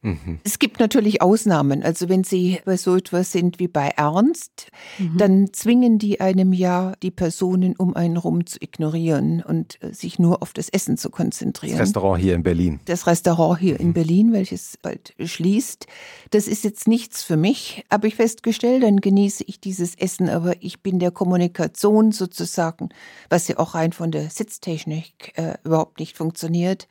[0.02, 0.40] Mhm.
[0.42, 1.82] Es gibt natürlich Ausnahmen.
[1.82, 4.66] Also wenn Sie bei so etwas sind wie bei Ernst,
[4.98, 5.16] mhm.
[5.16, 10.18] dann zwingen die einem ja die Personen um einen rum zu ignorieren und äh, sich
[10.18, 11.78] nur auf das Essen zu konzentrieren.
[11.78, 12.80] Das Restaurant hier in Berlin.
[12.86, 13.92] Das Restaurant hier in mhm.
[13.92, 15.86] Berlin, welches bald schließt.
[16.30, 18.82] Das ist jetzt nichts für mich, habe ich festgestellt.
[18.82, 22.88] Dann genieße ich dieses Essen, aber ich bin der Kommunikation sozusagen,
[23.30, 26.88] was ja auch rein von der Sitztechnik äh, überhaupt nicht funktioniert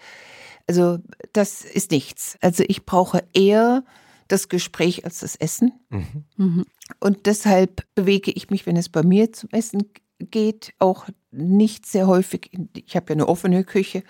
[0.72, 1.00] also
[1.34, 2.38] das ist nichts.
[2.40, 3.84] Also ich brauche eher
[4.30, 5.74] das Gespräch als das Essen.
[5.90, 6.24] Mhm.
[6.38, 6.66] Mhm.
[7.02, 12.08] Und deshalb bewege ich mich, wenn es bei mir zum Essen geht, auch nicht sehr
[12.08, 12.52] häufig.
[12.74, 14.04] Ich habe ja eine offene Küche,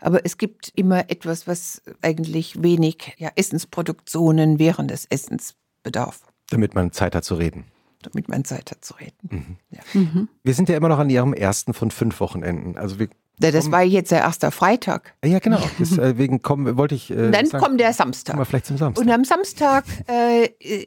[0.00, 6.20] aber es gibt immer etwas, was eigentlich wenig ja, Essensproduktionen während des Essens bedarf.
[6.48, 7.64] Damit man Zeit hat zu reden.
[8.00, 9.28] Damit man Zeit hat zu reden.
[9.28, 9.56] Mhm.
[9.68, 9.80] Ja.
[9.92, 10.28] Mhm.
[10.42, 12.78] Wir sind ja immer noch an Ihrem ersten von fünf Wochenenden.
[12.78, 15.14] Also wir das war jetzt der erste Freitag.
[15.24, 15.60] Ja, genau.
[15.78, 17.10] Deswegen kommen, wollte ich.
[17.10, 18.32] Äh, dann sagen, kommt der Samstag.
[18.32, 19.04] Kommen wir vielleicht zum Samstag.
[19.04, 20.44] Und am Samstag, äh,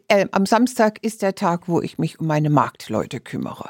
[0.07, 3.69] äh, am Samstag ist der Tag, wo ich mich um meine Marktleute kümmere.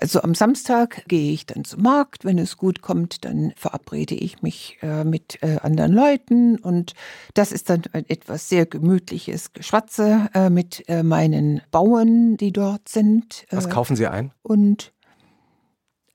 [0.00, 2.24] Also am Samstag gehe ich dann zum Markt.
[2.24, 6.58] Wenn es gut kommt, dann verabrede ich mich äh, mit äh, anderen Leuten.
[6.58, 6.94] Und
[7.34, 13.44] das ist dann etwas sehr gemütliches Geschwatze äh, mit äh, meinen Bauern, die dort sind.
[13.50, 14.32] Was äh, kaufen Sie ein?
[14.42, 14.92] Und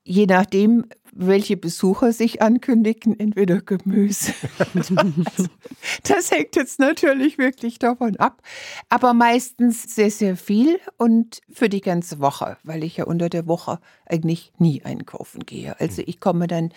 [0.04, 4.32] je nachdem, welche Besucher sich ankündigen, entweder Gemüse.
[4.74, 4.94] also,
[6.02, 8.42] das hängt jetzt natürlich wirklich davon ab,
[8.88, 13.46] aber meistens sehr, sehr viel und für die ganze Woche, weil ich ja unter der
[13.46, 15.78] Woche eigentlich nie einkaufen gehe.
[15.80, 16.70] Also ich komme dann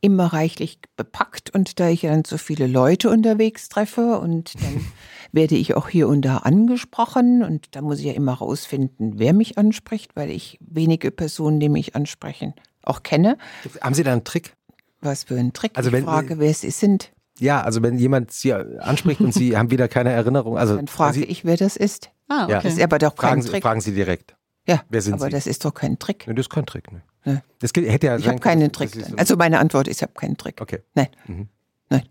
[0.00, 4.84] immer reichlich bepackt und da ich dann so viele Leute unterwegs treffe und dann
[5.32, 9.32] werde ich auch hier und da angesprochen und da muss ich ja immer rausfinden, wer
[9.32, 12.54] mich anspricht, weil ich wenige Personen, die mich ansprechen,
[12.86, 13.38] auch kenne.
[13.80, 14.54] Haben Sie da einen Trick?
[15.00, 15.72] Was für ein Trick?
[15.74, 17.12] Also wenn, ich frage, wer Sie sind.
[17.38, 20.56] Ja, also wenn jemand Sie anspricht und Sie haben wieder keine Erinnerung.
[20.56, 22.10] Also Dann frage Sie, ich, wer das ist.
[22.28, 22.60] Ah, okay.
[22.62, 23.54] Das ist aber doch kein fragen Trick.
[23.54, 24.36] Sie, fragen Sie direkt.
[24.66, 25.30] Ja, wer sind aber Sie?
[25.30, 26.26] das ist doch kein Trick.
[26.26, 26.90] Nee, das ist kein Trick.
[26.90, 27.02] Ne.
[27.24, 27.42] Ne.
[27.58, 28.90] Das hätte ja ich habe keinen Trick.
[28.90, 30.60] So also meine Antwort ist, ich habe keinen Trick.
[30.60, 30.82] Okay.
[30.94, 31.08] Nein.
[31.26, 31.48] Mhm.
[31.90, 32.02] Nein.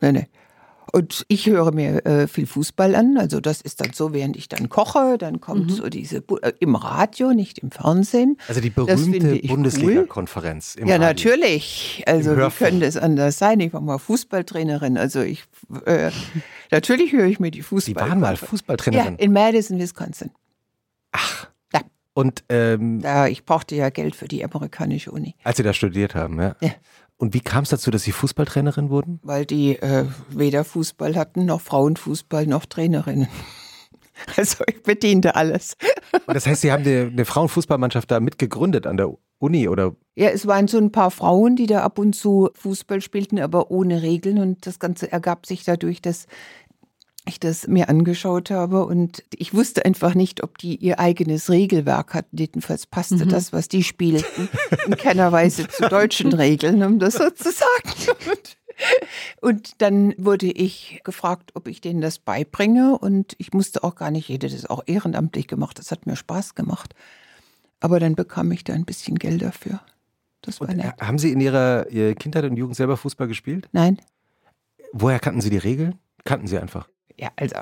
[0.00, 0.26] Nein, nein.
[0.92, 3.18] Und ich höre mir äh, viel Fußball an.
[3.18, 5.74] Also das ist dann so, während ich dann koche, dann kommt mhm.
[5.74, 8.38] so diese Bu äh, im Radio, nicht im Fernsehen.
[8.48, 10.76] Also die berühmte Bundesliga-Konferenz.
[10.78, 10.88] Cool.
[10.88, 11.08] Ja, Radio.
[11.08, 12.04] natürlich.
[12.06, 13.60] Also wie könnte es anders sein?
[13.60, 14.96] Ich war mal Fußballtrainerin.
[14.96, 15.44] Also ich
[15.84, 16.10] äh,
[16.70, 18.04] natürlich höre ich mir die Fußball.
[18.04, 19.16] Sie waren mal Fußballtrainerin.
[19.18, 20.30] Ja, in Madison, Wisconsin.
[21.12, 21.48] Ach.
[21.72, 21.80] Ja.
[22.14, 25.34] Und ähm, da, ich brauchte ja Geld für die amerikanische Uni.
[25.44, 26.56] Als Sie da studiert haben, ja.
[26.60, 26.70] ja.
[27.18, 29.18] Und wie kam es dazu, dass Sie Fußballtrainerin wurden?
[29.22, 33.28] Weil die äh, weder Fußball hatten, noch Frauenfußball, noch Trainerinnen.
[34.36, 35.76] Also ich bediente alles.
[36.26, 39.94] Und das heißt, Sie haben eine, eine Frauenfußballmannschaft da mitgegründet an der Uni oder?
[40.16, 43.70] Ja, es waren so ein paar Frauen, die da ab und zu Fußball spielten, aber
[43.70, 44.38] ohne Regeln.
[44.38, 46.26] Und das Ganze ergab sich dadurch, dass
[47.28, 52.14] ich das mir angeschaut habe und ich wusste einfach nicht, ob die ihr eigenes Regelwerk
[52.14, 52.36] hatten.
[52.36, 53.28] Jedenfalls passte mhm.
[53.28, 54.48] das, was die spielten,
[54.86, 57.92] in keiner Weise zu deutschen Regeln, um das so zu sagen.
[59.40, 64.10] Und dann wurde ich gefragt, ob ich denen das beibringe und ich musste auch gar
[64.10, 66.94] nicht, jede das auch ehrenamtlich gemacht, das hat mir Spaß gemacht.
[67.80, 69.80] Aber dann bekam ich da ein bisschen Geld dafür.
[70.42, 70.94] Das war und nett.
[71.00, 73.68] Haben Sie in Ihrer Kindheit und Jugend selber Fußball gespielt?
[73.72, 74.00] Nein.
[74.92, 75.98] Woher kannten Sie die Regeln?
[76.24, 76.88] Kannten Sie einfach?
[77.18, 77.56] Ja, also.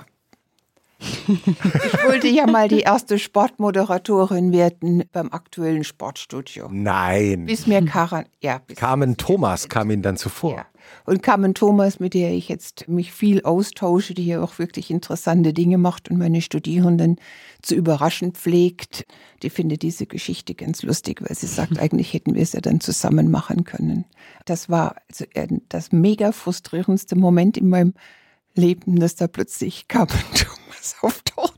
[0.98, 6.68] ich wollte ja mal die erste Sportmoderatorin werden beim aktuellen Sportstudio.
[6.70, 7.44] Nein.
[7.46, 10.56] Bis mir Karan, ja, bis Carmen Thomas kam Ihnen dann zuvor.
[10.56, 10.66] Ja.
[11.04, 15.52] Und Carmen Thomas, mit der ich jetzt mich viel austausche, die ja auch wirklich interessante
[15.52, 17.16] Dinge macht und meine Studierenden
[17.60, 19.04] zu überraschen pflegt,
[19.42, 22.80] die findet diese Geschichte ganz lustig, weil sie sagt, eigentlich hätten wir es ja dann
[22.80, 24.06] zusammen machen können.
[24.44, 25.24] Das war also
[25.68, 27.94] das mega frustrierendste Moment in meinem
[28.56, 31.54] Leben, dass da plötzlich Carmen Thomas auftaucht.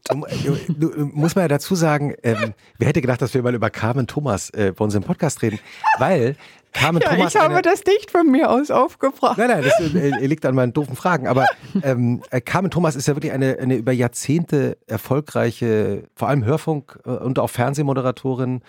[1.14, 4.50] Muss man ja dazu sagen, ähm, wer hätte gedacht, dass wir mal über Carmen Thomas
[4.50, 5.58] äh, bei uns im Podcast reden?
[5.98, 6.36] Weil
[6.72, 7.34] Carmen ja, Thomas.
[7.34, 9.38] Ich habe das nicht von mir aus aufgebracht.
[9.38, 11.26] Nein, nein, das äh, liegt an meinen doofen Fragen.
[11.26, 11.46] Aber
[11.82, 17.00] ähm, äh, Carmen Thomas ist ja wirklich eine, eine über Jahrzehnte erfolgreiche, vor allem Hörfunk-
[17.04, 18.62] äh, und auch Fernsehmoderatorin,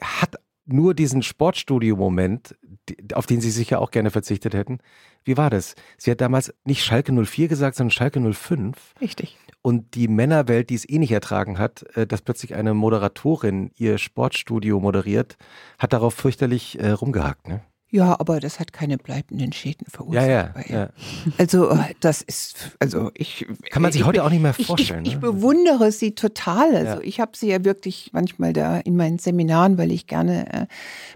[0.00, 0.36] hat
[0.66, 2.54] nur diesen Sportstudio-Moment,
[3.14, 4.78] auf den Sie sicher auch gerne verzichtet hätten.
[5.24, 5.74] Wie war das?
[5.96, 8.94] Sie hat damals nicht Schalke 04 gesagt, sondern Schalke 05.
[9.00, 9.36] Richtig.
[9.62, 13.98] Und die Männerwelt, die es eh nicht ertragen hat, äh, dass plötzlich eine Moderatorin ihr
[13.98, 15.36] Sportstudio moderiert,
[15.78, 17.48] hat darauf fürchterlich äh, rumgehakt.
[17.48, 17.62] Ne?
[17.90, 20.26] Ja, aber das hat keine bleibenden Schäden verursacht.
[20.26, 20.90] Ja, ja, ja.
[21.38, 25.06] Also äh, das ist, also ich kann man sich heute auch nicht mehr vorstellen.
[25.06, 25.32] Ich, ich, ich ne?
[25.32, 26.76] bewundere sie total.
[26.76, 30.66] Also ich habe sie ja wirklich manchmal da in meinen Seminaren, weil ich gerne äh,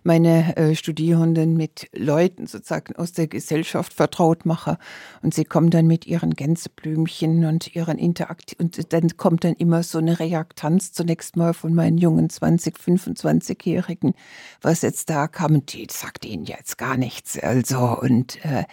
[0.03, 4.79] meine äh, Studierenden mit Leuten sozusagen aus der Gesellschaft vertraut mache
[5.21, 9.83] und sie kommen dann mit ihren Gänseblümchen und ihren Interakt und dann kommt dann immer
[9.83, 14.15] so eine Reaktanz zunächst mal von meinen jungen 20, 25-Jährigen,
[14.63, 17.39] was jetzt da kam und die sagt ihnen ja jetzt gar nichts.
[17.39, 18.65] Also, und äh,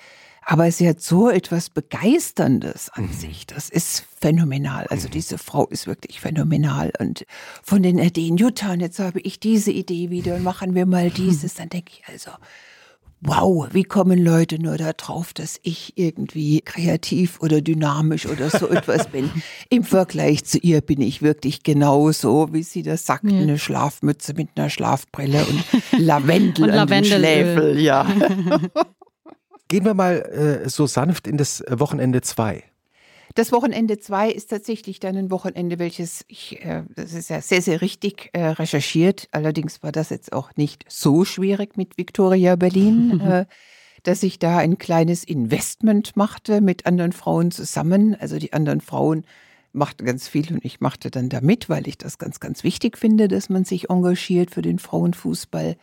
[0.46, 3.14] aber sie hat so etwas Begeisterndes an mhm.
[3.14, 3.48] sich.
[3.48, 4.88] Das ist phänomenal.
[4.90, 5.12] Also mhm.
[5.12, 6.92] diese Frau ist wirklich phänomenal.
[7.00, 7.26] Und
[7.64, 11.10] von den Ideen, Jutta, und jetzt habe ich diese Idee wieder und machen wir mal
[11.22, 11.56] dieses.
[11.56, 12.32] Dann denke ich also,
[13.22, 19.08] wow, wie kommen Leute nur darauf, dass ich irgendwie kreativ oder dynamisch oder so etwas
[19.08, 19.30] bin.
[19.70, 23.38] Im Vergleich zu ihr bin ich wirklich genauso, wie sie das sagt, ja.
[23.38, 25.64] eine Schlafmütze mit einer Schlafbrille und
[26.00, 28.06] Lavendel und an den Schläfel, ja.
[29.68, 32.64] Gehen wir mal äh, so sanft in das Wochenende 2.
[33.36, 37.62] Das Wochenende 2 ist tatsächlich dann ein Wochenende, welches ich, äh, das ist ja sehr,
[37.62, 39.28] sehr richtig äh, recherchiert.
[39.32, 43.46] Allerdings war das jetzt auch nicht so schwierig mit Victoria Berlin, äh,
[44.04, 48.16] dass ich da ein kleines Investment machte mit anderen Frauen zusammen.
[48.20, 49.26] Also die anderen Frauen
[49.74, 52.98] machten ganz viel und ich machte dann da mit, weil ich das ganz, ganz wichtig
[52.98, 55.76] finde, dass man sich engagiert für den Frauenfußball.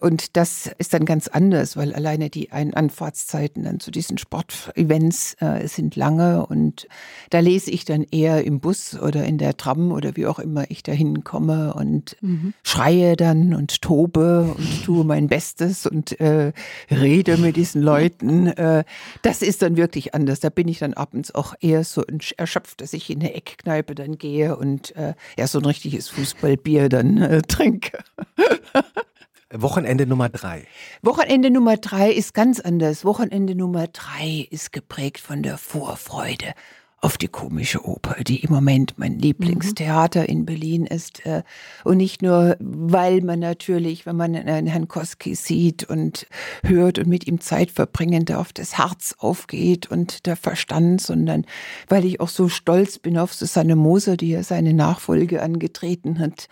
[0.00, 5.34] Und das ist dann ganz anders, weil alleine die Ein Anfahrtszeiten dann zu diesen Sportevents
[5.40, 6.86] äh, sind lange und
[7.30, 10.70] da lese ich dann eher im Bus oder in der Tram oder wie auch immer
[10.70, 12.52] ich da hinkomme und mhm.
[12.62, 16.52] schreie dann und tobe und tue mein Bestes und äh,
[16.90, 18.48] rede mit diesen Leuten.
[18.48, 18.84] Äh,
[19.22, 20.40] das ist dann wirklich anders.
[20.40, 22.04] Da bin ich dann abends auch eher so
[22.36, 26.88] erschöpft, dass ich in eine Eckkneipe dann gehe und äh, ja so ein richtiges Fußballbier
[26.88, 27.98] dann äh, trinke.
[29.62, 30.66] Wochenende Nummer drei.
[31.02, 33.04] Wochenende Nummer drei ist ganz anders.
[33.04, 36.54] Wochenende Nummer drei ist geprägt von der Vorfreude
[37.02, 40.26] auf die komische Oper, die im Moment mein Lieblingstheater mhm.
[40.26, 41.24] in Berlin ist.
[41.26, 41.42] Äh,
[41.84, 46.26] und nicht nur, weil man natürlich, wenn man Herrn Koski sieht und
[46.64, 51.44] hört und mit ihm Zeit verbringen darf, das Herz aufgeht und der Verstand, sondern
[51.88, 56.48] weil ich auch so stolz bin auf Susanne Moser, die ja seine Nachfolge angetreten hat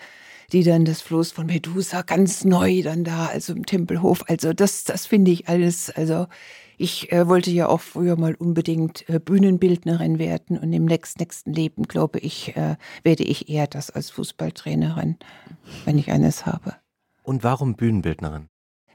[0.53, 4.25] die dann das Floß von Medusa ganz neu dann da, also im Tempelhof.
[4.29, 6.27] Also das, das finde ich alles, also
[6.77, 11.53] ich äh, wollte ja auch früher mal unbedingt äh, Bühnenbildnerin werden und im nächsten, nächsten
[11.53, 15.17] Leben, glaube ich, äh, werde ich eher das als Fußballtrainerin,
[15.85, 16.75] wenn ich eines habe.
[17.23, 18.49] Und warum Bühnenbildnerin?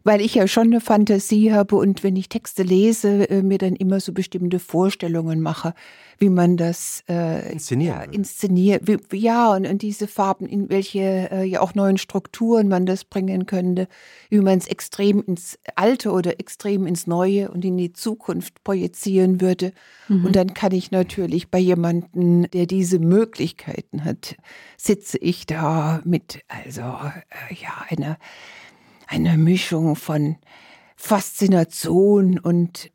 [0.03, 3.75] Weil ich ja schon eine Fantasie habe und wenn ich Texte lese, äh, mir dann
[3.75, 5.73] immer so bestimmte Vorstellungen mache,
[6.17, 7.95] wie man das äh, inszeniert.
[7.95, 8.83] Ja, inszeniert.
[8.87, 13.05] Wie, ja, und, und diese Farben, in welche äh, ja auch neuen Strukturen man das
[13.05, 13.87] bringen könnte,
[14.29, 19.41] wie man es extrem ins Alte oder extrem ins Neue und in die Zukunft projizieren
[19.41, 19.71] würde.
[20.07, 20.25] Mhm.
[20.25, 24.35] Und dann kann ich natürlich bei jemandem, der diese Möglichkeiten hat,
[24.77, 28.17] sitze ich da mit, also äh, ja, einer
[29.09, 30.37] eine Mischung von
[30.95, 32.91] Faszination und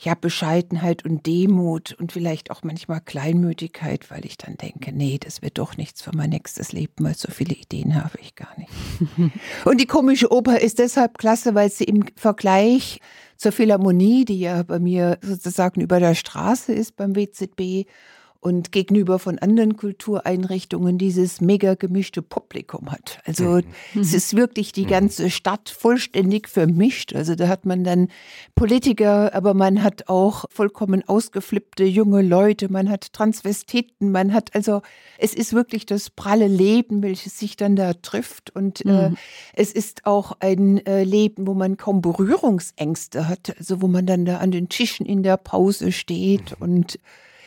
[0.00, 5.42] ja, Bescheidenheit und Demut und vielleicht auch manchmal Kleinmütigkeit, weil ich dann denke, nee, das
[5.42, 8.72] wird doch nichts für mein nächstes Leben, weil so viele Ideen habe ich gar nicht.
[9.64, 12.98] und die komische Oper ist deshalb klasse, weil sie im Vergleich
[13.36, 17.86] zur Philharmonie, die ja bei mir sozusagen über der Straße ist beim WZB
[18.42, 23.20] und gegenüber von anderen Kultureinrichtungen dieses mega gemischte Publikum hat.
[23.24, 23.60] Also
[23.94, 24.00] mhm.
[24.00, 24.88] es ist wirklich die mhm.
[24.90, 27.14] ganze Stadt vollständig vermischt.
[27.14, 28.08] Also da hat man dann
[28.56, 34.82] Politiker, aber man hat auch vollkommen ausgeflippte junge Leute, man hat Transvestiten, man hat also,
[35.18, 38.50] es ist wirklich das pralle Leben, welches sich dann da trifft.
[38.56, 39.14] Und äh, mhm.
[39.14, 39.16] äh,
[39.54, 44.24] es ist auch ein äh, Leben, wo man kaum Berührungsängste hat, also wo man dann
[44.24, 46.64] da an den Tischen in der Pause steht mhm.
[46.64, 46.98] und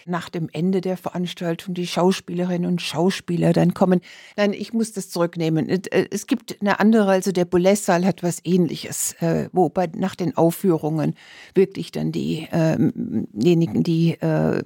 [0.05, 4.01] nach dem Ende der Veranstaltung die Schauspielerinnen und Schauspieler dann kommen.
[4.37, 5.67] Nein, ich muss das zurücknehmen.
[5.67, 10.15] Äh, es gibt eine andere, also der Boulez-Saal hat was ähnliches, äh, wo bei, nach
[10.15, 11.15] den Aufführungen
[11.53, 14.63] wirklich dann diejenigen, die äh,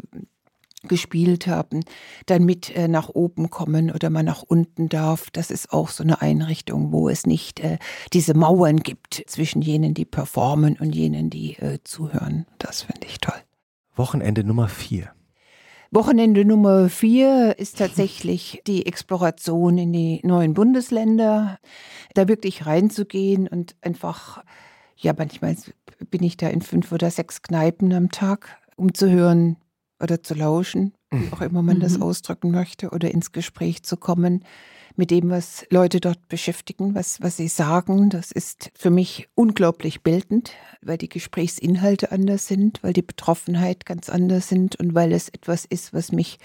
[0.83, 1.83] gespielt haben,
[2.25, 5.29] dann mit äh, nach oben kommen oder man nach unten darf.
[5.31, 7.79] Das ist auch so eine Einrichtung, wo es nicht äh,
[8.13, 12.45] diese Mauern gibt zwischen jenen, die performen und jenen, die äh, zuhören.
[12.59, 13.39] Das finde ich toll.
[13.95, 15.11] Wochenende Nummer vier.
[15.91, 21.57] Wochenende Nummer vier ist tatsächlich die Exploration in die neuen Bundesländer,
[22.13, 24.43] da wirklich reinzugehen und einfach,
[24.95, 25.55] ja, manchmal
[26.11, 29.57] bin ich da in fünf oder sechs Kneipen am Tag, um zu hören
[29.99, 32.03] oder zu lauschen, wie auch immer man das mhm.
[32.03, 34.43] ausdrücken möchte, oder ins Gespräch zu kommen
[34.99, 38.09] mit dem, was Leute dort beschäftigen, was, was sie sagen.
[38.09, 44.09] Das ist für mich unglaublich bildend, weil die Gesprächsinhalte anders sind, weil die Betroffenheit ganz
[44.09, 46.37] anders sind und weil es etwas ist, was mich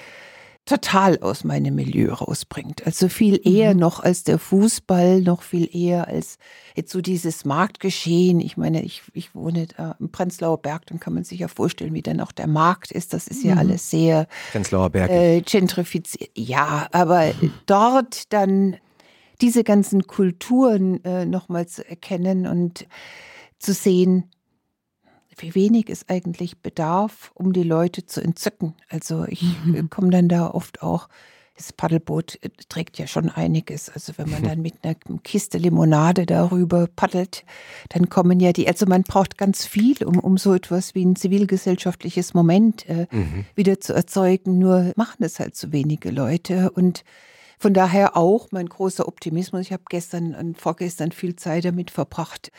[0.65, 2.87] total aus meinem Milieu rausbringt.
[2.87, 3.81] Also viel eher mhm.
[3.81, 6.39] noch als der Fußball, noch viel eher als
[6.75, 8.41] jetzt so dieses Marktgeschehen.
[8.41, 11.93] Ich meine, ich, ich wohne da im Prenzlauer Berg, dann kann man sich ja vorstellen,
[11.93, 13.13] wie dann auch der Markt ist.
[13.13, 13.61] Das ist ja mhm.
[13.61, 15.11] alles sehr Prenzlauer Berg.
[15.11, 16.31] Äh, gentrifiziert.
[16.35, 17.53] Ja, aber mhm.
[17.67, 18.77] dort dann
[19.43, 22.87] diese ganzen Kulturen äh, nochmal zu erkennen und
[23.59, 24.31] zu sehen,
[25.37, 28.75] wie wenig es eigentlich bedarf, um die Leute zu entzücken.
[28.89, 29.91] Also ich mhm.
[29.91, 31.09] komme dann da oft auch,
[31.57, 33.89] das Paddelboot äh, trägt ja schon einiges.
[33.89, 37.45] Also wenn man dann mit einer Kiste Limonade darüber paddelt,
[37.91, 41.17] dann kommen ja die, also man braucht ganz viel, um, um so etwas wie ein
[41.17, 43.45] zivilgesellschaftliches Moment äh, mhm.
[43.55, 44.59] wieder zu erzeugen.
[44.59, 47.05] Nur machen es halt so wenige Leute und
[47.59, 49.63] von daher auch mein großer Optimismus.
[49.63, 52.51] Ich habe gestern und vorgestern viel Zeit damit verbracht,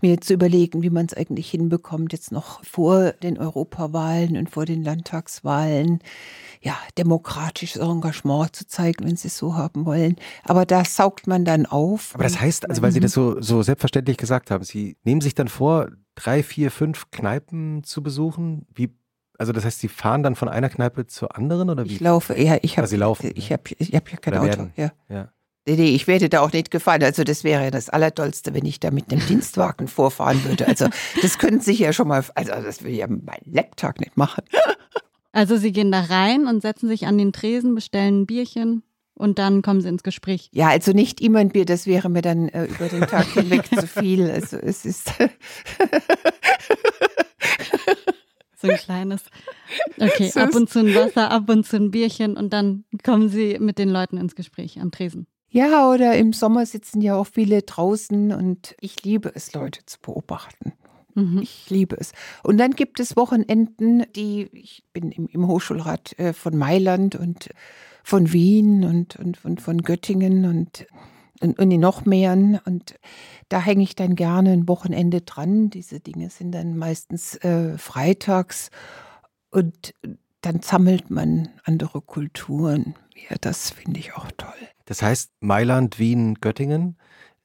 [0.00, 4.64] mir zu überlegen, wie man es eigentlich hinbekommt, jetzt noch vor den Europawahlen und vor
[4.64, 6.00] den Landtagswahlen
[6.64, 10.16] ja, demokratisches Engagement zu zeigen, wenn sie es so haben wollen.
[10.44, 12.14] Aber da saugt man dann auf.
[12.14, 15.34] Aber das heißt, also weil Sie das so, so selbstverständlich gesagt haben, Sie nehmen sich
[15.34, 18.66] dann vor, drei, vier, fünf Kneipen zu besuchen.
[18.74, 18.94] Wie
[19.38, 21.94] also das heißt, Sie fahren dann von einer Kneipe zur anderen oder wie?
[21.94, 23.30] Ich laufe, ja, ich habe, Sie laufen.
[23.34, 24.70] Ich habe, ich habe ja kein oder Auto.
[24.76, 24.92] Ja.
[25.08, 25.28] ja.
[25.66, 27.02] Nee, nee, ich werde da auch nicht gefahren.
[27.02, 30.68] Also das wäre das Allertollste, wenn ich da mit einem Dienstwagen vorfahren würde.
[30.68, 30.88] Also
[31.22, 34.44] das könnten Sie ja schon mal, also das will ich ja mein Laptop nicht machen.
[35.32, 39.40] Also Sie gehen da rein und setzen sich an den Tresen, bestellen ein Bierchen und
[39.40, 40.48] dann kommen Sie ins Gespräch.
[40.52, 43.66] Ja, also nicht immer ein Bier, das wäre mir dann äh, über den Tag hinweg
[43.66, 44.30] zu viel.
[44.30, 45.10] Also es ist
[48.64, 49.24] so ein kleines.
[49.98, 53.58] Okay, ab und zu ein Wasser, ab und zu ein Bierchen und dann kommen Sie
[53.58, 55.26] mit den Leuten ins Gespräch am Tresen.
[55.50, 60.00] Ja, oder im Sommer sitzen ja auch viele draußen und ich liebe es, Leute zu
[60.00, 60.72] beobachten.
[61.14, 61.40] Mhm.
[61.42, 62.12] Ich liebe es.
[62.42, 67.50] Und dann gibt es Wochenenden, die, ich bin im, im Hochschulrat äh, von Mailand und
[68.02, 70.86] von Wien und, und, und von Göttingen und
[71.40, 72.32] und, und in noch mehr.
[72.64, 72.94] Und
[73.48, 75.70] da hänge ich dann gerne ein Wochenende dran.
[75.70, 78.70] Diese Dinge sind dann meistens äh, freitags.
[79.50, 79.94] Und
[80.40, 82.94] dann sammelt man andere Kulturen.
[83.28, 84.52] Ja, das finde ich auch toll.
[84.84, 86.96] Das heißt, Mailand, Wien, Göttingen.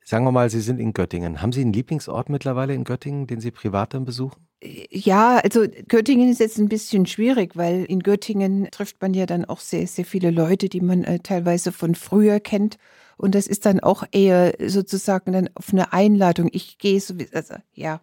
[0.03, 1.41] Sagen wir mal, Sie sind in Göttingen.
[1.41, 4.47] Haben Sie einen Lieblingsort mittlerweile in Göttingen, den Sie privat dann besuchen?
[4.61, 9.45] Ja, also Göttingen ist jetzt ein bisschen schwierig, weil in Göttingen trifft man ja dann
[9.45, 12.77] auch sehr, sehr viele Leute, die man äh, teilweise von früher kennt.
[13.19, 16.49] Und das ist dann auch eher sozusagen dann auf eine Einladung.
[16.53, 17.99] Ich gehe so, also ja,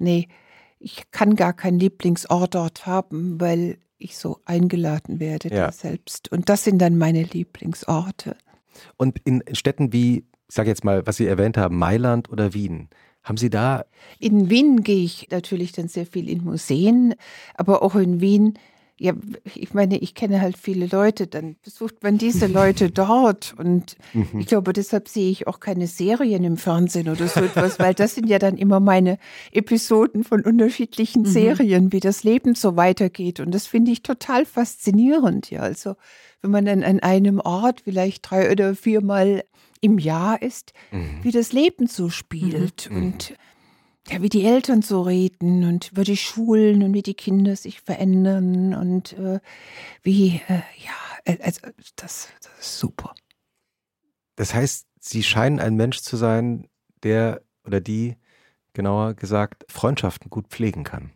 [0.00, 0.26] nee,
[0.80, 5.66] ich kann gar keinen Lieblingsort dort haben, weil ich so eingeladen werde ja.
[5.66, 6.32] da selbst.
[6.32, 8.36] Und das sind dann meine Lieblingsorte.
[8.96, 12.88] Und in Städten wie, ich sage jetzt mal, was Sie erwähnt haben, Mailand oder Wien,
[13.22, 13.84] haben Sie da?
[14.18, 17.14] In Wien gehe ich natürlich dann sehr viel in Museen,
[17.54, 18.58] aber auch in Wien
[18.98, 19.12] ja,
[19.54, 23.54] ich meine, ich kenne halt viele Leute, dann besucht man diese Leute dort.
[23.58, 24.40] Und mhm.
[24.40, 28.14] ich glaube, deshalb sehe ich auch keine Serien im Fernsehen oder so etwas, weil das
[28.14, 29.18] sind ja dann immer meine
[29.52, 31.26] Episoden von unterschiedlichen mhm.
[31.26, 33.38] Serien, wie das Leben so weitergeht.
[33.40, 35.50] Und das finde ich total faszinierend.
[35.50, 35.96] Ja, also
[36.40, 39.44] wenn man dann an einem Ort vielleicht drei oder viermal
[39.82, 41.18] im Jahr ist, mhm.
[41.22, 42.88] wie das Leben so spielt.
[42.90, 42.96] Mhm.
[42.96, 43.34] Und
[44.08, 47.80] ja, wie die Eltern so reden und über die Schulen und wie die Kinder sich
[47.80, 49.40] verändern und äh,
[50.02, 50.92] wie, äh, ja,
[51.24, 51.60] äh, also
[51.96, 53.14] das, das ist super.
[54.36, 56.68] Das heißt, Sie scheinen ein Mensch zu sein,
[57.02, 58.16] der oder die,
[58.74, 61.12] genauer gesagt, Freundschaften gut pflegen kann.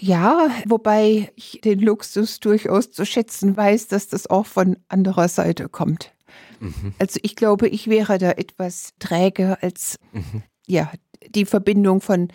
[0.00, 5.68] Ja, wobei ich den Luxus durchaus zu schätzen weiß, dass das auch von anderer Seite
[5.68, 6.14] kommt.
[6.60, 6.94] Mhm.
[6.98, 10.42] Also ich glaube, ich wäre da etwas träger als mhm.
[10.66, 10.90] ja,
[11.28, 12.28] die Verbindung von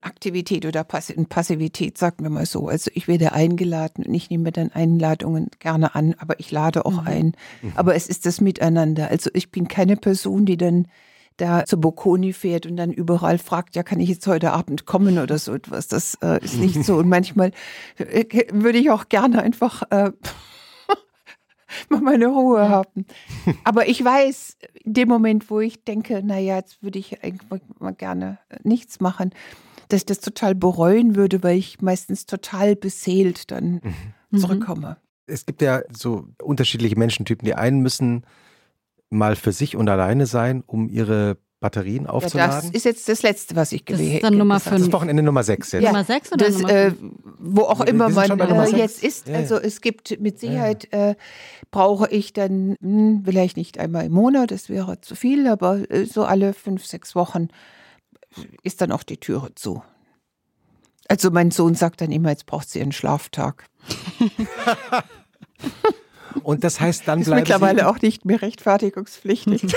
[0.00, 2.68] Aktivität oder Passivität, sagen wir mal so.
[2.68, 7.02] Also ich werde eingeladen und ich nehme dann Einladungen gerne an, aber ich lade auch
[7.02, 7.08] mhm.
[7.08, 7.26] ein.
[7.62, 7.72] Mhm.
[7.74, 9.08] Aber es ist das Miteinander.
[9.08, 10.86] Also ich bin keine Person, die dann
[11.36, 15.18] da zur Bocconi fährt und dann überall fragt, ja, kann ich jetzt heute Abend kommen
[15.18, 15.88] oder so etwas.
[15.88, 16.96] Das äh, ist nicht so.
[16.96, 17.52] Und manchmal
[17.96, 20.12] äh, würde ich auch gerne einfach äh,
[21.88, 23.06] mal meine Ruhe haben.
[23.64, 27.94] Aber ich weiß, in dem Moment, wo ich denke, naja, jetzt würde ich eigentlich mal
[27.94, 29.30] gerne nichts machen,
[29.88, 33.80] dass ich das total bereuen würde, weil ich meistens total beseelt dann
[34.30, 34.38] mhm.
[34.38, 34.98] zurückkomme.
[35.26, 37.44] Es gibt ja so unterschiedliche Menschentypen.
[37.44, 38.24] Die einen müssen
[39.10, 42.54] mal für sich und alleine sein, um ihre Batterien aufzuladen?
[42.54, 44.08] Ja, das ist jetzt das Letzte, was ich gewählt habe.
[44.08, 44.74] Das ist dann Nummer 5.
[44.76, 45.82] Das ist Wochenende Nummer 6 jetzt.
[45.82, 46.92] Ja, Nummer 6 oder das, Nummer äh,
[47.38, 49.28] Wo auch immer man äh, jetzt ist.
[49.28, 51.16] Ja, also es gibt mit Sicherheit, äh,
[51.70, 55.90] brauche ich dann mh, hm, vielleicht nicht einmal im Monat, das wäre zu viel, aber
[55.90, 57.48] äh, so alle fünf, sechs Wochen
[58.62, 59.82] ist dann auch die Türe zu.
[61.08, 63.64] Also mein Sohn sagt dann immer, jetzt braucht sie einen Schlaftag.
[66.42, 69.62] Und das heißt, dann bleiben ist mittlerweile Sie auch nicht mehr rechtfertigungspflichtig.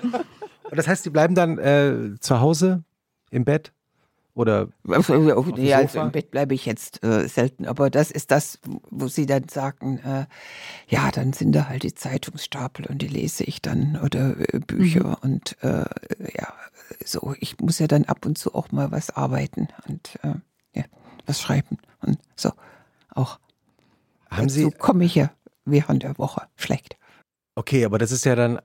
[0.70, 2.84] Das heißt, die bleiben dann äh, zu Hause
[3.30, 3.72] im Bett?
[4.34, 4.68] Oder
[5.56, 8.58] ja, also im Bett bleibe ich jetzt äh, selten, aber das ist das,
[8.90, 10.26] wo sie dann sagen, äh,
[10.88, 15.08] ja, dann sind da halt die Zeitungsstapel und die lese ich dann oder äh, Bücher
[15.08, 15.16] mhm.
[15.22, 15.86] und äh,
[16.36, 16.52] ja,
[17.02, 20.34] so, ich muss ja dann ab und zu auch mal was arbeiten und äh,
[20.74, 20.84] ja,
[21.24, 22.52] was schreiben und so
[23.14, 23.38] auch.
[24.28, 25.30] Haben Dazu komme ich ja
[25.64, 26.98] während der Woche schlecht.
[27.54, 28.60] Okay, aber das ist ja dann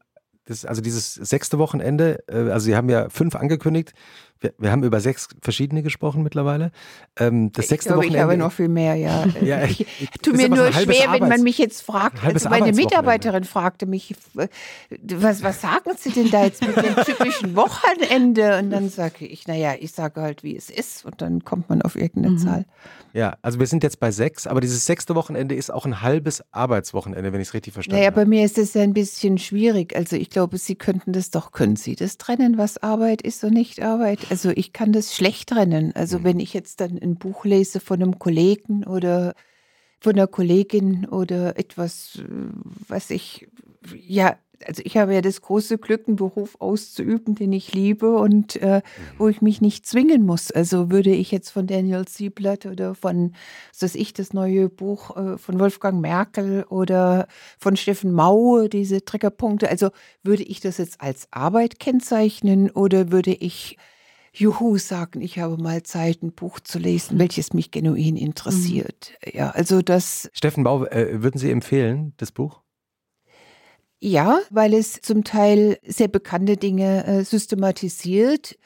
[0.52, 3.94] das, also dieses sechste Wochenende, äh, also Sie haben ja fünf angekündigt.
[4.42, 6.72] Wir, wir haben über sechs verschiedene gesprochen mittlerweile.
[7.18, 8.18] Ähm, das sechste ich glaube, Wochenende.
[8.18, 9.26] Ich habe noch viel mehr, ja.
[9.42, 12.24] ja ich, ich tut mir nur schwer, Arbeits wenn man mich jetzt fragt.
[12.24, 17.56] Also meine Mitarbeiterin fragte mich, was, was sagen Sie denn da jetzt mit dem typischen
[17.56, 18.58] Wochenende?
[18.58, 21.06] Und dann sage ich, naja, ich sage halt, wie es ist.
[21.06, 22.38] Und dann kommt man auf irgendeine mhm.
[22.40, 22.66] Zahl.
[23.14, 26.44] Ja, also wir sind jetzt bei sechs, aber dieses sechste Wochenende ist auch ein halbes
[26.52, 28.22] Arbeitswochenende, wenn ich es richtig verstanden naja, habe.
[28.22, 29.96] Naja, bei mir ist es ja ein bisschen schwierig.
[29.96, 33.54] Also ich glaube, Sie könnten das doch, können Sie das trennen, was Arbeit ist und
[33.54, 34.31] nicht Arbeit?
[34.32, 35.92] Also ich kann das schlecht trennen.
[35.94, 36.24] Also mhm.
[36.24, 39.36] wenn ich jetzt dann ein Buch lese von einem Kollegen oder
[40.00, 42.18] von einer Kollegin oder etwas,
[42.88, 43.50] was ich,
[43.94, 48.56] ja, also ich habe ja das große Glück, einen Beruf auszuüben, den ich liebe und
[48.56, 48.82] äh, mhm.
[49.18, 50.50] wo ich mich nicht zwingen muss.
[50.50, 53.34] Also würde ich jetzt von Daniel Sieblatt oder von,
[53.74, 57.28] was weiß ich, das neue Buch äh, von Wolfgang Merkel oder
[57.60, 59.90] von Steffen Mau, diese Triggerpunkte, also
[60.24, 63.78] würde ich das jetzt als Arbeit kennzeichnen oder würde ich
[64.34, 69.14] Juhu sagen, ich habe mal Zeit, ein Buch zu lesen, welches mich genuin interessiert.
[69.26, 69.32] Mhm.
[69.38, 70.30] Ja, also das.
[70.34, 72.62] Steffen Bau, äh, würden Sie empfehlen, das Buch?
[74.00, 78.58] Ja, weil es zum Teil sehr bekannte Dinge äh, systematisiert.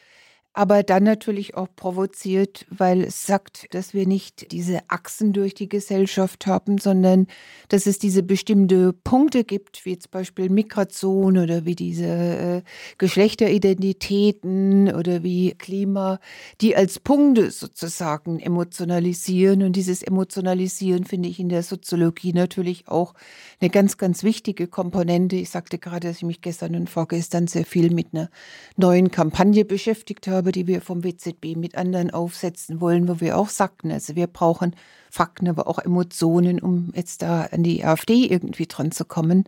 [0.56, 5.68] Aber dann natürlich auch provoziert, weil es sagt, dass wir nicht diese Achsen durch die
[5.68, 7.28] Gesellschaft haben, sondern
[7.68, 12.62] dass es diese bestimmte Punkte gibt, wie zum Beispiel Migration oder wie diese äh,
[12.98, 16.22] Geschlechteridentitäten oder wie Klima,
[16.62, 19.62] die als Punkte sozusagen emotionalisieren.
[19.62, 23.14] Und dieses Emotionalisieren finde ich in der Soziologie natürlich auch
[23.60, 25.36] eine ganz, ganz wichtige Komponente.
[25.36, 28.30] Ich sagte gerade, dass ich mich gestern und vorgestern sehr viel mit einer
[28.78, 33.50] neuen Kampagne beschäftigt habe, die wir vom WZB mit anderen aufsetzen wollen, wo wir auch
[33.50, 34.76] sagten, also wir brauchen
[35.10, 39.46] Fakten, aber auch Emotionen, um jetzt da an die AfD irgendwie dran zu kommen.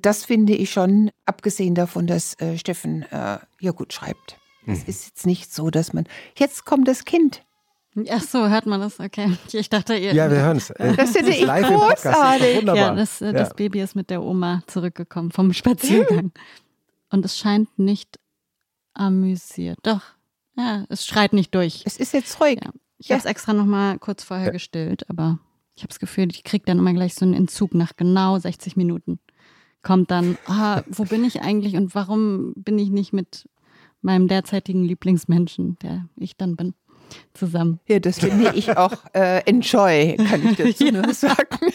[0.00, 4.38] Das finde ich schon, abgesehen davon, dass äh, Steffen äh, ja gut schreibt.
[4.66, 4.84] Es mhm.
[4.86, 6.04] ist jetzt nicht so, dass man,
[6.36, 7.42] jetzt kommt das Kind.
[8.10, 9.00] Ach so, hört man das?
[9.00, 9.36] Okay.
[9.52, 10.14] Ich dachte, ihr.
[10.14, 10.68] Ja, wir hören es.
[10.96, 12.64] Das finde ich großartig.
[12.64, 16.32] Das ja, das, äh, das Baby ist mit der Oma zurückgekommen vom Spaziergang.
[17.10, 18.18] Und es scheint nicht
[18.92, 19.78] amüsiert.
[19.82, 20.02] Doch,
[20.58, 21.82] ja, es schreit nicht durch.
[21.86, 22.58] Es ist jetzt ruhig.
[22.62, 22.70] Ja.
[22.98, 23.14] Ich ja.
[23.14, 24.52] habe es extra noch mal kurz vorher ja.
[24.52, 25.38] gestillt, aber
[25.76, 28.76] ich habe das Gefühl, ich kriege dann immer gleich so einen Entzug nach genau 60
[28.76, 29.20] Minuten.
[29.82, 33.48] Kommt dann, ah, wo bin ich eigentlich und warum bin ich nicht mit
[34.02, 36.74] meinem derzeitigen Lieblingsmenschen, der ich dann bin,
[37.32, 37.78] zusammen?
[37.86, 40.90] Ja, das finde ich auch äh, enjoy, kann ich dazu ja.
[40.90, 41.58] nur sagen.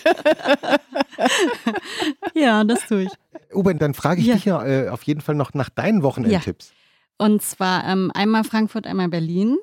[2.35, 3.11] ja, das tue ich.
[3.53, 4.35] Uben, dann frage ich ja.
[4.35, 6.73] dich ja äh, auf jeden Fall noch nach deinen Wochenendtipps.
[6.75, 6.82] Ja.
[7.23, 9.55] Und zwar ähm, einmal Frankfurt, einmal Berlin.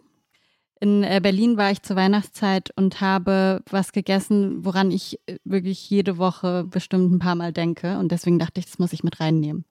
[0.81, 5.91] In äh, Berlin war ich zur Weihnachtszeit und habe was gegessen, woran ich äh, wirklich
[5.91, 7.99] jede Woche bestimmt ein paar Mal denke.
[7.99, 9.67] Und deswegen dachte ich, das muss ich mit reinnehmen.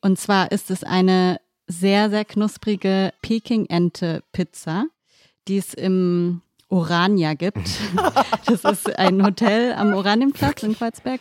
[0.00, 4.84] Und zwar ist es eine sehr, sehr knusprige Peking-Ente-Pizza,
[5.48, 7.58] die es im Orania gibt.
[8.46, 11.20] Das ist ein Hotel am Oranienplatz in Kreuzberg.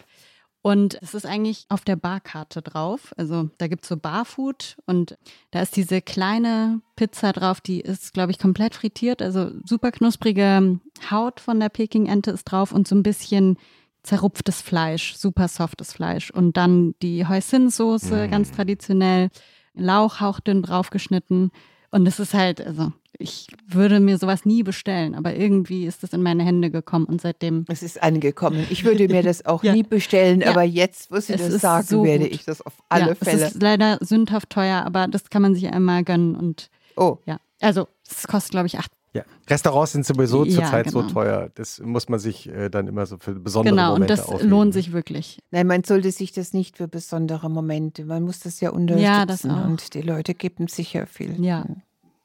[0.64, 3.14] Und es ist eigentlich auf der Barkarte drauf.
[3.18, 5.18] Also da gibt es so Barfood und
[5.52, 9.22] da ist diese kleine Pizza drauf, die ist, glaube ich, komplett frittiert.
[9.22, 10.80] Also super knusprige
[11.12, 13.58] Haut von der Peking-Ente ist drauf und so ein bisschen
[14.04, 16.32] zerrupftes Fleisch, super softes Fleisch.
[16.32, 18.32] Und dann die Hoisin-Soße, mm.
[18.32, 19.32] ganz traditionell,
[19.74, 21.52] Lauch hauchdünn draufgeschnitten.
[21.92, 26.14] Und es ist halt, also ich würde mir sowas nie bestellen, aber irgendwie ist das
[26.14, 27.66] in meine Hände gekommen und seitdem.
[27.68, 28.66] Es ist angekommen.
[28.70, 29.74] Ich würde mir das auch ja.
[29.74, 30.50] nie bestellen, ja.
[30.50, 33.46] aber jetzt, wo Sie es das sagen, so werde ich das auf alle ja, Fälle.
[33.46, 36.70] Es ist leider sündhaft teuer, aber das kann man sich einmal gönnen und.
[36.96, 37.18] Oh.
[37.26, 37.38] Ja.
[37.62, 38.92] Also, es kostet, glaube ich, acht.
[39.14, 39.24] Ja.
[39.48, 41.02] Restaurants sind sowieso zurzeit genau.
[41.02, 41.50] so teuer.
[41.54, 44.34] Das muss man sich äh, dann immer so für besondere genau, Momente Genau, und das
[44.34, 44.50] aufnehmen.
[44.50, 45.40] lohnt sich wirklich.
[45.52, 48.06] Nein, man sollte sich das nicht für besondere Momente.
[48.06, 49.06] Man muss das ja unterstützen.
[49.06, 49.66] Ja, das auch.
[49.66, 51.44] Und die Leute geben sicher viel.
[51.44, 51.64] Ja.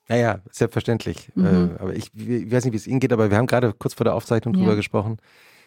[0.08, 1.30] Naja, selbstverständlich.
[1.34, 1.44] Mhm.
[1.44, 3.94] Äh, aber ich, ich, weiß nicht, wie es Ihnen geht, aber wir haben gerade kurz
[3.94, 4.60] vor der Aufzeichnung ja.
[4.60, 5.18] drüber gesprochen,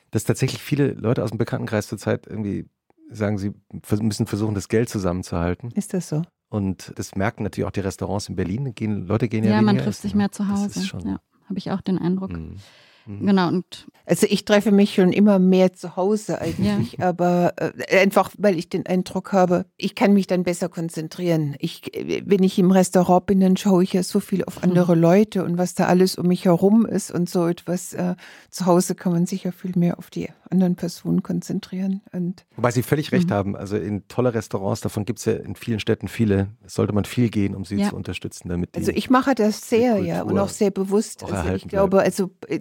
[0.10, 2.68] dass tatsächlich viele Leute aus dem Bekanntenkreis zurzeit irgendwie
[3.10, 3.54] sagen, sie
[4.00, 5.72] müssen versuchen, das Geld zusammenzuhalten.
[5.72, 6.24] Ist das so?
[6.50, 8.74] Und das merken natürlich auch die Restaurants in Berlin.
[8.76, 10.82] Gehen, Leute gehen ja Ja, man trifft sich mehr zu Hause.
[11.06, 12.34] Ja, habe ich auch den Eindruck.
[12.34, 12.58] Mhm.
[13.06, 13.26] Mhm.
[13.26, 13.48] Genau.
[13.48, 17.10] Und also ich treffe mich schon immer mehr zu Hause eigentlich, ja.
[17.10, 21.56] aber äh, einfach, weil ich den Eindruck habe, ich kann mich dann besser konzentrieren.
[21.60, 21.84] Ich,
[22.26, 25.02] wenn ich im Restaurant bin, dann schaue ich ja so viel auf andere mhm.
[25.02, 27.94] Leute und was da alles um mich herum ist und so etwas.
[27.94, 28.16] Äh,
[28.50, 32.02] zu Hause kann man sich ja viel mehr auf die anderen Personen konzentrieren.
[32.12, 33.34] Und Wobei Sie völlig recht mhm.
[33.34, 33.56] haben.
[33.56, 37.30] Also in tolle Restaurants, davon gibt es ja in vielen Städten viele, sollte man viel
[37.30, 37.90] gehen, um sie ja.
[37.90, 38.50] zu unterstützen.
[38.50, 41.24] Damit also ich mache das sehr, ja, und auch sehr bewusst.
[41.24, 42.06] Auch also ich glaube, bleibt.
[42.06, 42.60] also äh,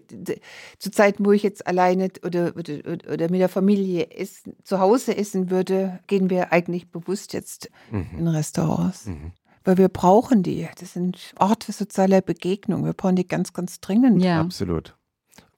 [0.79, 2.73] zu Zeiten, wo ich jetzt alleine oder, oder,
[3.13, 8.07] oder mit der Familie essen, zu Hause essen würde, gehen wir eigentlich bewusst jetzt mhm.
[8.19, 9.07] in Restaurants.
[9.07, 9.33] Mhm.
[9.65, 10.69] Weil wir brauchen die.
[10.79, 12.85] Das sind Orte sozialer Begegnung.
[12.85, 14.23] Wir brauchen die ganz, ganz dringend.
[14.23, 14.41] Ja.
[14.41, 14.97] Absolut.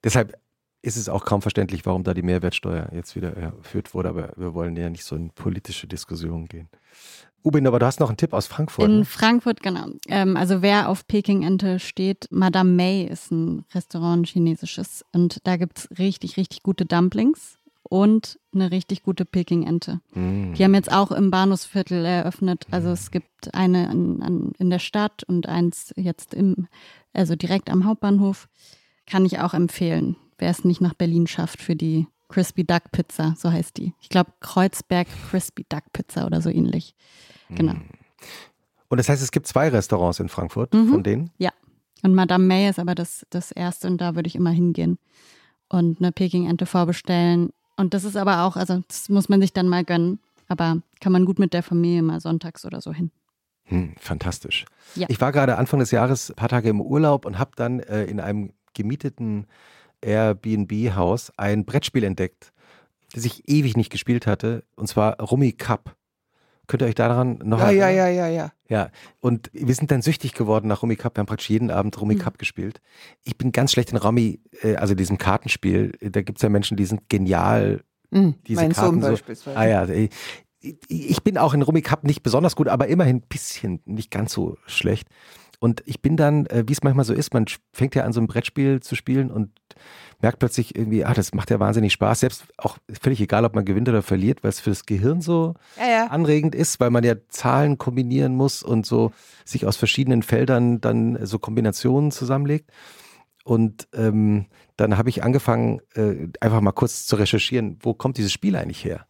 [0.03, 0.37] Deshalb
[0.83, 4.09] ist es auch kaum verständlich, warum da die Mehrwertsteuer jetzt wieder erhöht wurde.
[4.09, 6.69] Aber wir wollen ja nicht so in politische Diskussionen gehen.
[7.45, 8.89] Ubin, aber du hast noch einen Tipp aus Frankfurt.
[8.89, 9.05] In ne?
[9.05, 9.87] Frankfurt, genau.
[10.09, 15.05] Ähm, also wer auf Peking-Ente steht, Madame May ist ein Restaurant, ein chinesisches.
[15.13, 20.01] Und da gibt es richtig, richtig gute Dumplings und eine richtig gute Peking-Ente.
[20.15, 20.55] Mm.
[20.55, 22.67] Die haben jetzt auch im Bahnhofsviertel eröffnet.
[22.71, 22.93] Also mm.
[22.93, 26.69] es gibt eine an, an, in der Stadt und eins jetzt im,
[27.13, 28.49] also direkt am Hauptbahnhof.
[29.07, 33.35] Kann ich auch empfehlen, wer es nicht nach Berlin schafft für die Crispy Duck Pizza,
[33.39, 33.95] so heißt die.
[34.01, 36.97] Ich glaube Kreuzberg Crispy Duck Pizza oder so ähnlich.
[37.49, 37.75] Genau.
[37.75, 37.85] Hm.
[38.89, 40.89] Und das heißt, es gibt zwei Restaurants in Frankfurt mhm.
[40.89, 41.31] von denen?
[41.39, 41.51] Ja.
[42.03, 44.99] Und Madame May ist aber das, das erste und da würde ich immer hingehen
[45.69, 47.51] und eine Peking-Ente vorbestellen.
[47.77, 50.19] Und das ist aber auch, also das muss man sich dann mal gönnen,
[50.49, 53.13] aber kann man gut mit der Familie mal sonntags oder so hin.
[53.67, 54.65] Hm, fantastisch.
[54.97, 55.07] Ja.
[55.09, 58.05] Ich war gerade Anfang des Jahres ein paar Tage im Urlaub und habe dann äh,
[58.07, 59.47] in einem gemieteten
[60.03, 62.53] Airbnb-Haus ein Brettspiel entdeckt,
[63.15, 65.97] das ich ewig nicht gespielt hatte, und zwar Rummy Cup.
[66.69, 67.97] Könnt ihr euch daran noch Ja, ja, erinnern?
[67.97, 68.53] ja, ja, ja.
[68.69, 68.91] Ja,
[69.21, 71.17] und wir sind dann süchtig geworden nach Rummy Cup.
[71.17, 72.21] Wir haben praktisch jeden Abend Rummy Mhm.
[72.21, 72.81] Cup gespielt.
[73.25, 75.93] Ich bin ganz schlecht in Rummy, äh, also diesem Kartenspiel.
[76.01, 77.83] Da gibt es ja Menschen, die sind genial.
[78.11, 79.57] Mhm, Diese mein Karten Sohn so- beispielsweise.
[79.59, 80.11] Ah ja, ich,
[80.89, 84.33] ich bin auch in Rummy Cup nicht besonders gut, aber immerhin ein bisschen, nicht ganz
[84.33, 85.09] so schlecht.
[85.63, 88.21] Und ich bin dann, äh, wie es manchmal so ist, man fängt ja an, so
[88.21, 89.51] ein Brettspiel zu spielen und
[90.21, 92.19] merkt plötzlich irgendwie, ah, das macht ja wahnsinnig Spaß.
[92.19, 95.55] Selbst auch völlig egal, ob man gewinnt oder verliert, weil es für das Gehirn so
[95.79, 96.07] Ja, ja.
[96.09, 99.13] anregend ist, weil man ja Zahlen kombinieren muss und so
[99.45, 102.69] sich aus verschiedenen Feldern dann so Kombinationen zusammenlegt.
[103.45, 104.47] Und ähm,
[104.77, 108.85] dann habe ich angefangen, äh, einfach mal kurz zu recherchieren, wo kommt dieses Spiel eigentlich
[108.85, 109.07] her?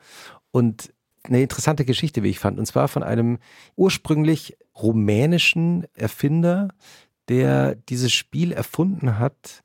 [0.50, 0.92] Und
[1.24, 3.38] eine interessante Geschichte, wie ich fand, und zwar von einem
[3.76, 6.68] ursprünglich rumänischen Erfinder,
[7.28, 9.62] der dieses Spiel erfunden hat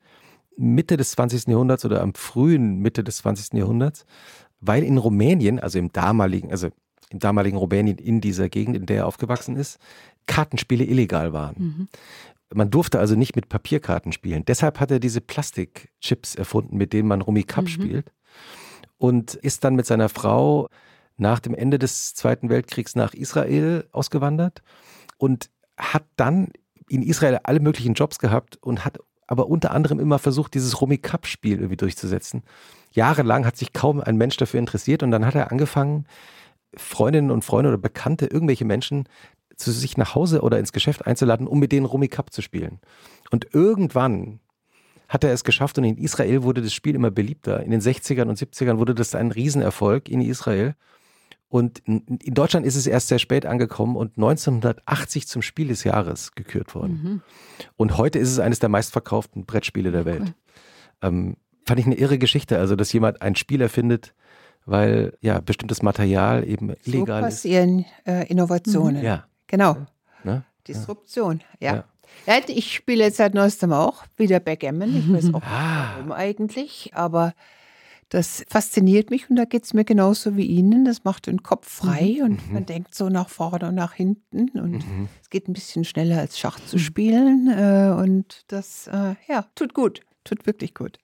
[0.55, 1.47] Mitte des 20.
[1.47, 3.53] Jahrhunderts oder am frühen Mitte des 20.
[3.53, 4.05] Jahrhunderts,
[4.59, 6.69] weil in Rumänien, also im damaligen, also
[7.09, 9.77] im damaligen Rumänien in dieser Gegend, in der er aufgewachsen ist,
[10.25, 11.55] Kartenspiele illegal waren.
[11.57, 11.87] Mhm.
[12.53, 14.45] Man durfte also nicht mit Papierkarten spielen.
[14.45, 17.69] Deshalb hat er diese Plastikchips erfunden, mit denen man Rummy Cup Mhm.
[17.69, 18.11] spielt.
[18.97, 20.69] Und ist dann mit seiner Frau
[21.17, 24.61] nach dem Ende des Zweiten Weltkriegs nach Israel ausgewandert
[25.17, 26.49] und hat dann
[26.89, 30.97] in Israel alle möglichen Jobs gehabt und hat aber unter anderem immer versucht, dieses Rummy
[30.97, 32.43] Cup Spiel irgendwie durchzusetzen.
[32.91, 36.05] Jahrelang hat sich kaum ein Mensch dafür interessiert und dann hat er angefangen,
[36.75, 39.09] Freundinnen und Freunde oder Bekannte, irgendwelche Menschen
[39.57, 42.79] zu sich nach Hause oder ins Geschäft einzuladen, um mit denen Rummy Cup zu spielen.
[43.31, 44.39] Und irgendwann
[45.09, 47.63] hat er es geschafft und in Israel wurde das Spiel immer beliebter.
[47.63, 50.75] In den 60ern und 70ern wurde das ein Riesenerfolg in Israel.
[51.49, 56.33] Und in Deutschland ist es erst sehr spät angekommen und 1980 zum Spiel des Jahres
[56.33, 57.01] gekürt worden.
[57.03, 57.21] Mhm.
[57.77, 60.33] Und heute ist es eines der meistverkauften Brettspiele der Welt.
[61.01, 64.13] Ähm, fand ich eine irre Geschichte, also dass jemand ein Spiel erfindet,
[64.65, 67.25] weil ja bestimmtes Material eben So illegal ist.
[67.27, 69.01] passieren äh, Innovationen.
[69.03, 69.77] Ja, Genau.
[70.25, 70.43] ne?
[70.67, 71.75] Disruption, ja.
[71.75, 71.83] Ja.
[72.25, 72.41] ja.
[72.47, 74.97] ich spiele jetzt seit neuestem auch wieder Backgammon.
[74.97, 75.45] Ich weiß auch Ah.
[75.45, 77.33] nicht warum eigentlich, aber
[78.09, 80.85] das fasziniert mich und da geht es mir genauso wie Ihnen.
[80.85, 84.85] Das macht den Kopf frei und man denkt so nach vorne und nach hinten und
[84.85, 85.09] Mhm.
[85.21, 89.73] es geht ein bisschen schneller als Schach zu spielen äh, und das, äh, ja, tut
[89.73, 90.97] gut, tut wirklich gut.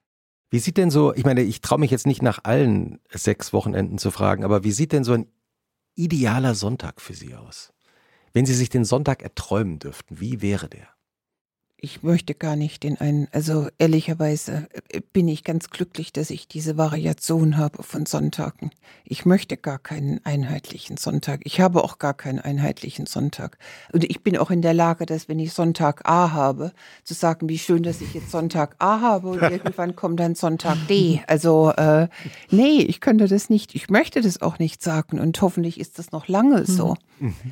[0.49, 3.97] Wie sieht denn so, ich meine, ich traue mich jetzt nicht nach allen sechs Wochenenden
[3.97, 5.28] zu fragen, aber wie sieht denn so ein
[5.95, 7.74] idealer Sonntag für Sie aus?
[8.34, 10.88] Wenn Sie sich den Sonntag erträumen dürften, wie wäre der?
[11.84, 16.48] Ich möchte gar nicht in einen, also ehrlicherweise äh, bin ich ganz glücklich, dass ich
[16.48, 18.72] diese Variation habe von Sonntagen.
[19.04, 21.42] Ich möchte gar keinen einheitlichen Sonntag.
[21.44, 23.58] Ich habe auch gar keinen einheitlichen Sonntag.
[23.92, 26.72] Und ich bin auch in der Lage, dass wenn ich Sonntag A habe,
[27.04, 30.78] zu sagen, wie schön, dass ich jetzt Sonntag A habe und irgendwann kommt dann Sonntag
[30.88, 31.22] D.
[31.28, 32.08] Also äh,
[32.50, 33.76] nee, ich könnte das nicht.
[33.76, 36.96] Ich möchte das auch nicht sagen und hoffentlich ist das noch lange so.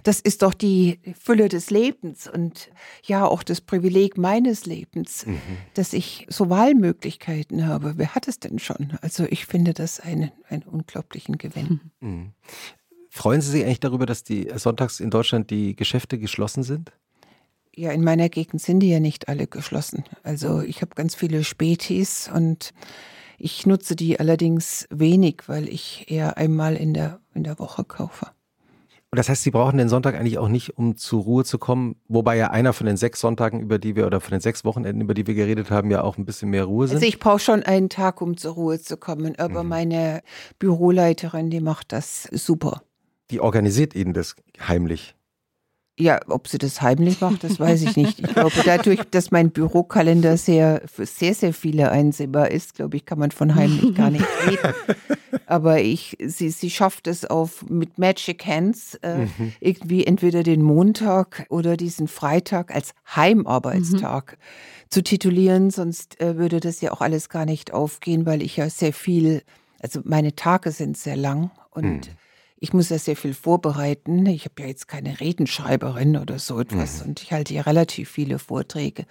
[0.04, 2.70] Das ist doch die Fülle des Lebens und
[3.04, 5.26] ja auch das Privileg meines Lebens,
[5.74, 7.94] dass ich so Wahlmöglichkeiten habe.
[7.98, 8.98] Wer hat es denn schon?
[9.02, 11.82] Also ich finde das einen, einen unglaublichen Gewinn.
[12.00, 12.32] Mhm.
[13.10, 16.94] Freuen Sie sich eigentlich darüber, dass die sonntags in Deutschland die Geschäfte geschlossen sind?
[17.76, 20.04] Ja, in meiner Gegend sind die ja nicht alle geschlossen.
[20.24, 22.74] Also ich habe ganz viele Spätis und
[23.38, 28.28] ich nutze die allerdings wenig, weil ich eher einmal in der, in der Woche kaufe.
[29.14, 31.98] Und das heißt, Sie brauchen den Sonntag eigentlich auch nicht, um zur Ruhe zu kommen,
[32.08, 35.02] wobei ja einer von den sechs Sonntagen, über die wir, oder von den sechs Wochenenden,
[35.02, 36.96] über die wir geredet haben, ja auch ein bisschen mehr Ruhe sind.
[36.96, 40.22] Also ich brauche schon einen Tag, um zur Ruhe zu kommen, aber meine
[40.60, 42.84] Büroleiterin, die macht das super.
[43.32, 44.36] die organisiert Ihnen das
[44.68, 45.16] heimlich.
[46.00, 48.20] Ja, ob sie das heimlich macht, das weiß ich nicht.
[48.20, 53.06] Ich glaube, dadurch, dass mein Bürokalender sehr, für sehr, sehr viele einsehbar ist, glaube ich,
[53.06, 54.74] kann man von heimlich gar nicht reden.
[55.46, 59.28] Aber ich, sie, sie schafft es auf mit Magic Hands äh,
[59.60, 64.38] irgendwie entweder den Montag oder diesen Freitag als Heimarbeitstag
[64.90, 65.72] zu titulieren.
[65.72, 69.44] Sonst äh, würde das ja auch alles gar nicht aufgehen, weil ich ja sehr viel,
[69.82, 72.10] also meine Tage sind sehr lang und
[72.64, 74.24] ich muss ja sehr viel vorbereiten.
[74.28, 78.38] Ich habe ja jetzt keine Redenschreiberin oder so etwas und ich halte ja relativ viele
[78.38, 79.06] Vorträge.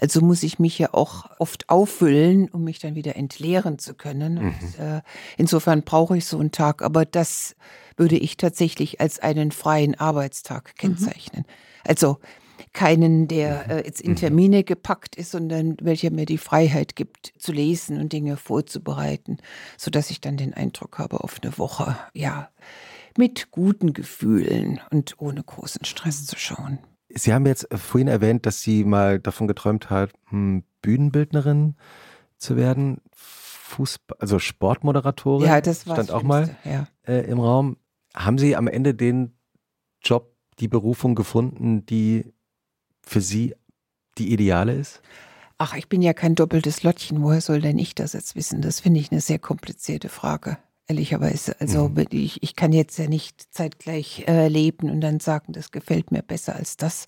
[0.00, 4.38] Also muss ich mich ja auch oft auffüllen, um mich dann wieder entleeren zu können.
[4.38, 5.02] Und, äh,
[5.36, 7.54] insofern brauche ich so einen Tag, aber das
[7.98, 11.44] würde ich tatsächlich als einen freien Arbeitstag kennzeichnen.
[11.86, 12.18] Also
[12.72, 17.52] keinen, der äh, jetzt in Termine gepackt ist, sondern welcher mir die Freiheit gibt, zu
[17.52, 19.36] lesen und Dinge vorzubereiten,
[19.76, 22.48] sodass ich dann den Eindruck habe, auf eine Woche, ja,
[23.18, 26.78] mit guten Gefühlen und ohne großen Stress zu schauen.
[27.08, 31.76] Sie haben jetzt vorhin erwähnt, dass Sie mal davon geträumt haben, Bühnenbildnerin
[32.38, 35.46] zu werden, Fußball, also Sportmoderatorin.
[35.46, 36.86] Ja, das war stand auch mal Ja.
[37.06, 37.76] äh, im Raum.
[38.14, 39.36] Haben Sie am Ende den
[40.02, 42.32] Job die Berufung gefunden, die
[43.02, 43.54] für Sie
[44.18, 45.02] die ideale ist?
[45.58, 47.22] Ach, ich bin ja kein doppeltes Lottchen.
[47.22, 48.60] Woher soll denn ich das jetzt wissen?
[48.60, 51.58] Das finde ich eine sehr komplizierte Frage ehrlicherweise.
[51.60, 52.04] Also mhm.
[52.10, 56.22] ich, ich kann jetzt ja nicht zeitgleich äh, leben und dann sagen, das gefällt mir
[56.22, 57.06] besser als das.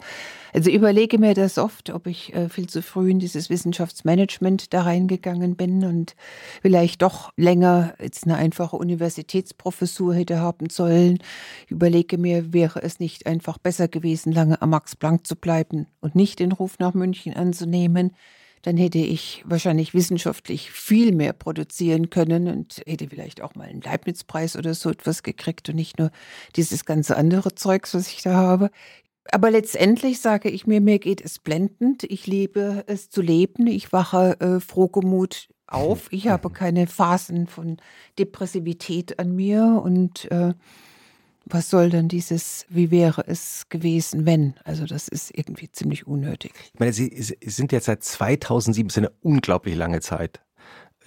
[0.55, 4.83] Also überlege mir das oft, ob ich äh, viel zu früh in dieses Wissenschaftsmanagement da
[4.83, 6.17] reingegangen bin und
[6.63, 11.19] vielleicht doch länger jetzt eine einfache Universitätsprofessur hätte haben sollen.
[11.67, 15.87] Ich überlege mir, wäre es nicht einfach besser gewesen, lange am Max Planck zu bleiben
[16.01, 18.13] und nicht den Ruf nach München anzunehmen
[18.63, 23.81] dann hätte ich wahrscheinlich wissenschaftlich viel mehr produzieren können und hätte vielleicht auch mal einen
[23.81, 26.11] Leibniz-Preis oder so etwas gekriegt und nicht nur
[26.57, 28.71] dieses ganze andere Zeugs, was ich da habe.
[29.31, 32.05] Aber letztendlich sage ich mir, mir geht es blendend.
[32.05, 33.67] Ich liebe es zu leben.
[33.67, 36.13] Ich wache äh, frohgemut auf.
[36.13, 37.79] Ich habe keine Phasen von
[38.19, 40.55] Depressivität an mir und äh,
[41.49, 44.55] was soll denn dieses, wie wäre es gewesen, wenn?
[44.65, 46.53] Also das ist irgendwie ziemlich unnötig.
[46.75, 47.09] Ich meine, Sie,
[47.45, 50.41] sind jetzt seit 2007, das ist eine unglaublich lange Zeit.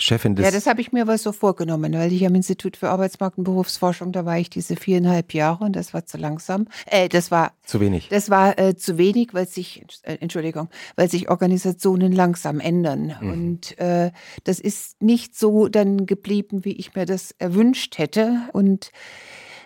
[0.01, 0.45] Chefin des.
[0.45, 3.43] Ja, das habe ich mir was so vorgenommen, weil ich am Institut für Arbeitsmarkt und
[3.43, 6.67] Berufsforschung, da war ich diese viereinhalb Jahre und das war zu langsam.
[6.85, 8.07] Äh, das war zu wenig.
[8.07, 13.13] Das war äh, zu wenig, weil sich, äh, Entschuldigung, weil sich Organisationen langsam ändern.
[13.19, 13.31] Mhm.
[13.31, 14.11] Und äh,
[14.45, 18.47] das ist nicht so dann geblieben, wie ich mir das erwünscht hätte.
[18.53, 18.91] Und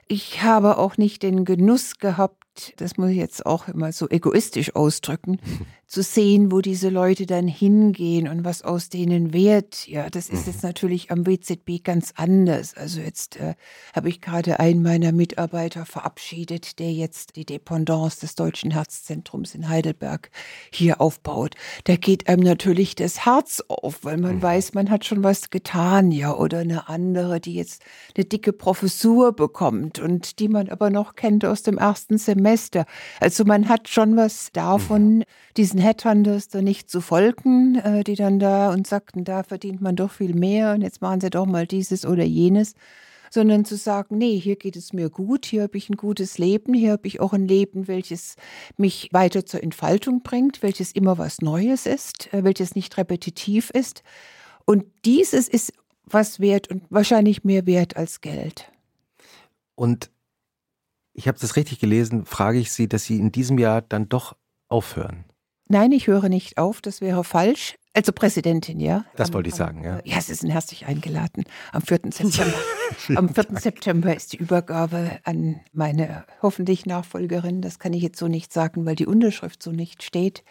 [0.08, 2.43] ich habe auch nicht den Genuss gehabt,
[2.78, 5.40] das muss ich jetzt auch immer so egoistisch ausdrücken,
[5.88, 9.88] zu sehen, wo diese Leute dann hingehen und was aus denen wird.
[9.88, 10.70] Ja, das ist jetzt mhm.
[10.70, 12.76] natürlich am WZB ganz anders.
[12.76, 13.54] Also jetzt äh,
[13.96, 19.70] habe ich gerade einen meiner Mitarbeiter verabschiedet, der jetzt die Dependance des Deutschen Herzzentrums in
[19.70, 20.32] Heidelberg
[20.72, 21.54] hier aufbaut.
[21.84, 24.42] Da geht einem natürlich das Herz auf, weil man mhm.
[24.42, 27.84] weiß, man hat schon was getan, ja, oder eine andere, die jetzt
[28.16, 32.43] eine dicke Professur bekommt und die man aber noch kennt aus dem ersten Semester.
[33.20, 35.24] Also man hat schon was davon, mhm.
[35.58, 39.96] diesen Headhunters da nicht zu folgen, äh, die dann da und sagten, da verdient man
[39.96, 42.76] doch viel mehr und jetzt machen sie doch mal dieses oder jenes,
[43.32, 46.74] sondern zu sagen, nee, hier geht es mir gut, hier habe ich ein gutes Leben,
[46.74, 48.36] hier habe ich auch ein Leben, welches
[48.78, 54.04] mich weiter zur Entfaltung bringt, welches immer was Neues ist, äh, welches nicht repetitiv ist.
[54.66, 55.74] Und dieses ist
[56.06, 58.72] was wert und wahrscheinlich mehr wert als Geld.
[59.76, 60.12] Und
[61.14, 64.36] ich habe das richtig gelesen, frage ich Sie, dass Sie in diesem Jahr dann doch
[64.68, 65.26] aufhören.
[65.68, 67.76] Nein, ich höre nicht auf, das wäre falsch.
[67.96, 69.06] Also Präsidentin, ja.
[69.16, 70.00] Das am, wollte ich sagen, ja.
[70.04, 71.46] Ja, Sie sind herzlich eingeladen.
[71.72, 72.00] Am 4.
[72.10, 72.58] September.
[73.16, 73.60] am 4.
[73.60, 77.62] September ist die Übergabe an meine hoffentlich Nachfolgerin.
[77.62, 80.44] Das kann ich jetzt so nicht sagen, weil die Unterschrift so nicht steht.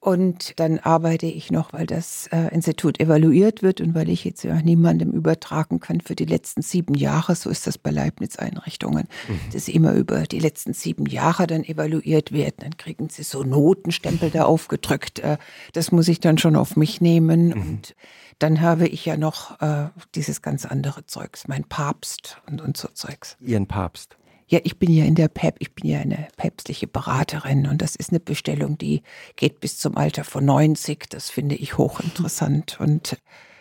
[0.00, 4.44] Und dann arbeite ich noch, weil das äh, Institut evaluiert wird und weil ich jetzt
[4.44, 7.34] ja niemandem übertragen kann für die letzten sieben Jahre.
[7.34, 9.40] So ist das bei Leibniz-Einrichtungen, mhm.
[9.52, 12.58] dass immer über die letzten sieben Jahre dann evaluiert werden.
[12.58, 15.18] Dann kriegen sie so Notenstempel da aufgedrückt.
[15.18, 15.36] Äh,
[15.72, 17.48] das muss ich dann schon auf mich nehmen.
[17.48, 17.52] Mhm.
[17.60, 17.96] Und
[18.38, 22.86] dann habe ich ja noch äh, dieses ganz andere Zeugs, mein Papst und, und so
[22.88, 23.36] Zeugs.
[23.40, 24.17] Ihren Papst?
[24.48, 27.94] Ja, ich bin ja in der PEP, ich bin ja eine päpstliche Beraterin und das
[27.96, 29.02] ist eine Bestellung, die
[29.36, 31.10] geht bis zum Alter von 90.
[31.10, 32.80] Das finde ich hochinteressant.
[32.80, 33.18] Und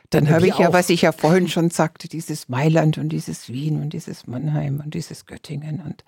[0.09, 3.81] dann habe ich ja, was ich ja vorhin schon sagte, dieses Mailand und dieses Wien
[3.81, 5.81] und dieses Mannheim und dieses Göttingen.
[5.81, 6.05] Und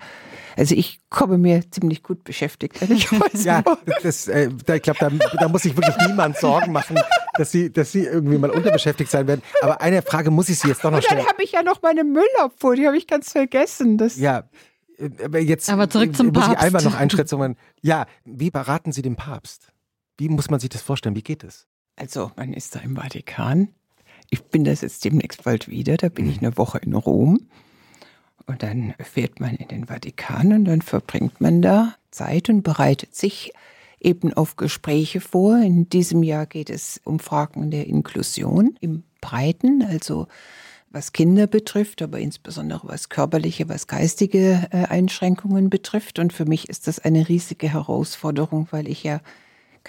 [0.55, 3.43] also ich komme mir ziemlich gut beschäftigt, ehrlicherweise.
[3.47, 3.63] ja,
[4.01, 6.97] das, äh, ich glaube, da, da, muss sich wirklich niemand Sorgen machen,
[7.35, 9.41] dass sie, dass sie irgendwie mal unterbeschäftigt sein werden.
[9.61, 11.19] Aber eine Frage muss ich Sie jetzt doch noch stellen.
[11.19, 13.97] Und dann habe ich ja noch meine Müllabfuhr, die habe ich ganz vergessen.
[13.97, 14.49] Das ja,
[15.23, 16.51] aber jetzt aber zurück zum muss Papst.
[16.51, 17.57] ich einmal noch einschätzen.
[17.81, 19.73] Ja, wie beraten Sie den Papst?
[20.17, 21.15] Wie muss man sich das vorstellen?
[21.15, 21.67] Wie geht es?
[21.95, 23.69] Also, man ist da im Vatikan.
[24.29, 25.97] Ich bin das jetzt demnächst bald wieder.
[25.97, 26.31] Da bin mhm.
[26.31, 27.47] ich eine Woche in Rom.
[28.45, 33.15] Und dann fährt man in den Vatikan und dann verbringt man da Zeit und bereitet
[33.15, 33.53] sich
[33.99, 35.57] eben auf Gespräche vor.
[35.57, 40.27] In diesem Jahr geht es um Fragen der Inklusion im Breiten, also
[40.89, 46.17] was Kinder betrifft, aber insbesondere was körperliche, was geistige äh, Einschränkungen betrifft.
[46.17, 49.21] Und für mich ist das eine riesige Herausforderung, weil ich ja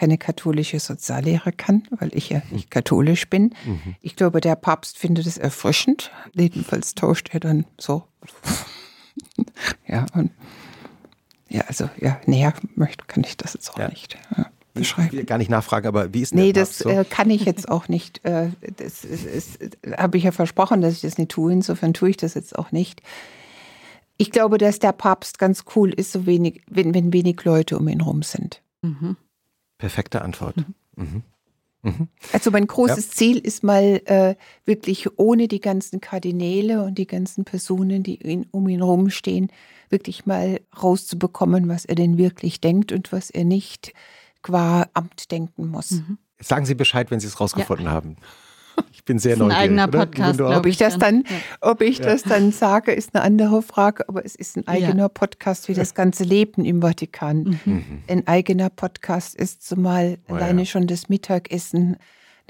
[0.01, 3.55] keine katholische Soziallehre kann, weil ich ja nicht katholisch bin.
[3.66, 3.96] Mhm.
[4.01, 6.11] Ich glaube, der Papst findet es erfrischend.
[6.34, 8.05] Jedenfalls tauscht er dann so.
[9.86, 10.30] ja, und
[11.51, 13.88] ja, also ja, näher möchte, kann ich das jetzt auch ja.
[13.88, 14.16] nicht.
[14.38, 15.09] Ja beschreiben.
[15.09, 16.88] Ich will gar nicht nachfragen, aber wie ist denn Nee, das so?
[16.88, 18.24] äh, kann ich jetzt auch nicht.
[18.24, 21.53] Äh, das, das, das habe ich ja versprochen, dass ich das nicht tue.
[21.53, 23.03] Insofern tue ich das jetzt auch nicht.
[24.16, 27.88] Ich glaube, dass der Papst ganz cool ist, so wenig, wenn, wenn wenig Leute um
[27.88, 28.62] ihn rum sind.
[28.82, 29.16] Mhm.
[29.80, 30.58] Perfekte Antwort.
[30.58, 30.74] Mhm.
[30.96, 31.22] Mhm.
[31.82, 32.08] mhm.
[32.34, 33.12] Also mein großes ja.
[33.12, 34.34] Ziel ist mal äh,
[34.66, 39.50] wirklich ohne die ganzen Kardinäle und die ganzen Personen, die ihn, um ihn rumstehen,
[39.88, 43.94] wirklich mal rauszubekommen, was er denn wirklich denkt und was er nicht
[44.42, 45.92] qua Amt denken muss.
[45.92, 46.18] Mhm.
[46.38, 47.92] Sagen Sie Bescheid, wenn Sie es rausgefunden ja.
[47.92, 48.16] haben.
[48.92, 49.58] Ich bin sehr das ist neugierig.
[49.58, 50.40] Ein eigener Podcast.
[50.40, 51.24] Ob ich das dann,
[51.60, 52.06] ob ich ja.
[52.06, 55.08] das dann sage, ist eine andere Frage, aber es ist ein eigener ja.
[55.08, 57.58] Podcast wie das ganze Leben im Vatikan.
[57.64, 58.02] Mhm.
[58.08, 61.96] Ein eigener Podcast ist zumal oh, alleine schon das Mittagessen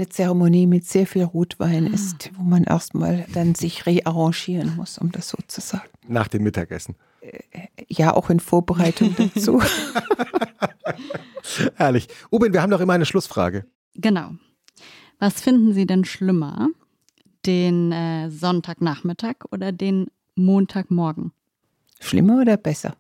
[0.01, 1.95] eine Zeremonie mit sehr viel Rotwein ah.
[1.95, 5.89] ist, wo man erstmal dann sich rearrangieren muss, um das so zu sagen.
[6.09, 6.97] Nach dem Mittagessen.
[7.21, 7.41] Äh,
[7.87, 9.63] ja, auch in Vorbereitung dazu.
[11.77, 12.09] Herrlich.
[12.31, 13.67] Ubin, wir haben doch immer eine Schlussfrage.
[13.95, 14.33] Genau.
[15.21, 16.69] Was finden Sie denn schlimmer?
[17.47, 21.33] Den äh, Sonntagnachmittag oder den Montagmorgen?
[22.01, 22.97] Schlimmer oder besser?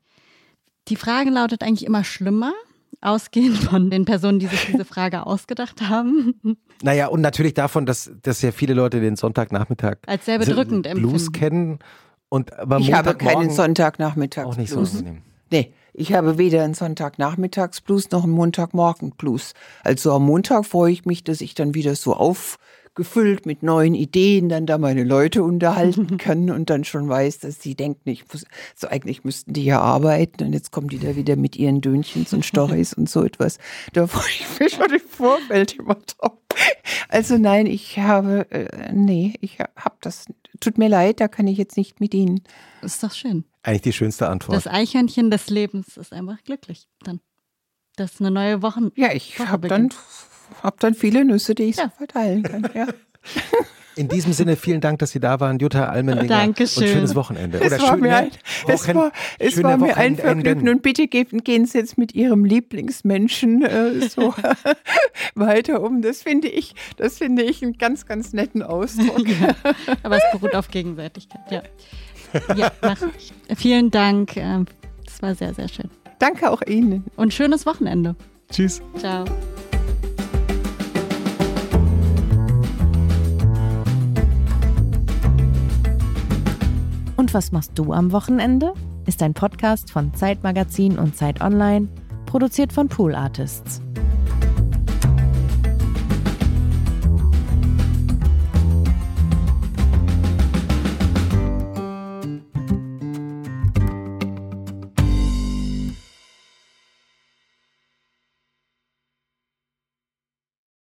[0.89, 2.53] Die Frage lautet eigentlich immer schlimmer,
[3.01, 6.35] ausgehend von den Personen, die sich diese Frage ausgedacht haben.
[6.83, 11.27] Naja, und natürlich davon, dass, dass ja viele Leute den Sonntagnachmittag als sehr bedrückend Blues
[11.27, 11.33] empfinden.
[11.33, 11.79] kennen.
[12.29, 14.45] Und, aber ich habe keinen Sonntagnachmittag.
[14.45, 14.93] Auch nicht Blues.
[14.93, 15.23] so angenehm.
[15.51, 19.55] Nee, ich habe weder einen Sonntagnachmittagsblues noch einen Montagmorgenblues.
[19.83, 24.49] Also am Montag freue ich mich, dass ich dann wieder so aufgefüllt mit neuen Ideen
[24.49, 28.45] dann da meine Leute unterhalten kann und dann schon weiß, dass sie denken, ich muss,
[28.77, 32.33] so eigentlich müssten die ja arbeiten und jetzt kommen die da wieder mit ihren Dönchens
[32.33, 33.59] und Storys und so etwas.
[33.93, 36.39] Da freue ich mich schon im Vorfeld immer drauf.
[37.09, 40.27] Also nein, ich habe, äh, nee, ich habe das,
[40.61, 42.43] tut mir leid, da kann ich jetzt nicht mit Ihnen.
[42.83, 43.45] Ist doch schön.
[43.63, 44.57] Eigentlich die schönste Antwort.
[44.57, 47.21] Das Eichhörnchen des Lebens ist einfach glücklich dann.
[47.97, 48.91] Das ist eine neue Woche.
[48.97, 49.91] Ja, ich habe dann,
[50.63, 51.85] hab dann viele Nüsse, die ich ja.
[51.85, 52.69] so verteilen kann.
[52.75, 52.87] Ja.
[53.97, 56.29] In diesem Sinne, vielen Dank, dass Sie da waren, Jutta Almendinger.
[56.29, 56.85] Dankeschön.
[56.85, 57.61] Und schönes Wochenende.
[57.61, 58.31] Es war mir ein,
[58.67, 60.69] es war, es war mir ein Vergnügen.
[60.69, 64.33] Und bitte gehen, gehen Sie jetzt mit Ihrem Lieblingsmenschen äh, so
[65.35, 66.03] weiter um.
[66.03, 69.27] Das finde ich, das finde ich einen ganz, ganz netten Ausdruck.
[70.03, 71.63] Aber es beruht auf Gegenseitigkeit, ja.
[72.57, 72.99] Ja, mach.
[73.57, 74.37] Vielen Dank.
[74.37, 74.67] Es ähm,
[75.21, 75.91] war sehr, sehr schön.
[76.19, 77.05] Danke auch Ihnen.
[77.17, 78.15] Und schönes Wochenende.
[78.51, 78.83] Tschüss.
[78.99, 79.25] Ciao.
[87.17, 88.73] Und was machst du am Wochenende?
[89.07, 91.89] Ist ein Podcast von Zeitmagazin und Zeit Online,
[92.27, 93.83] produziert von Pool Artists.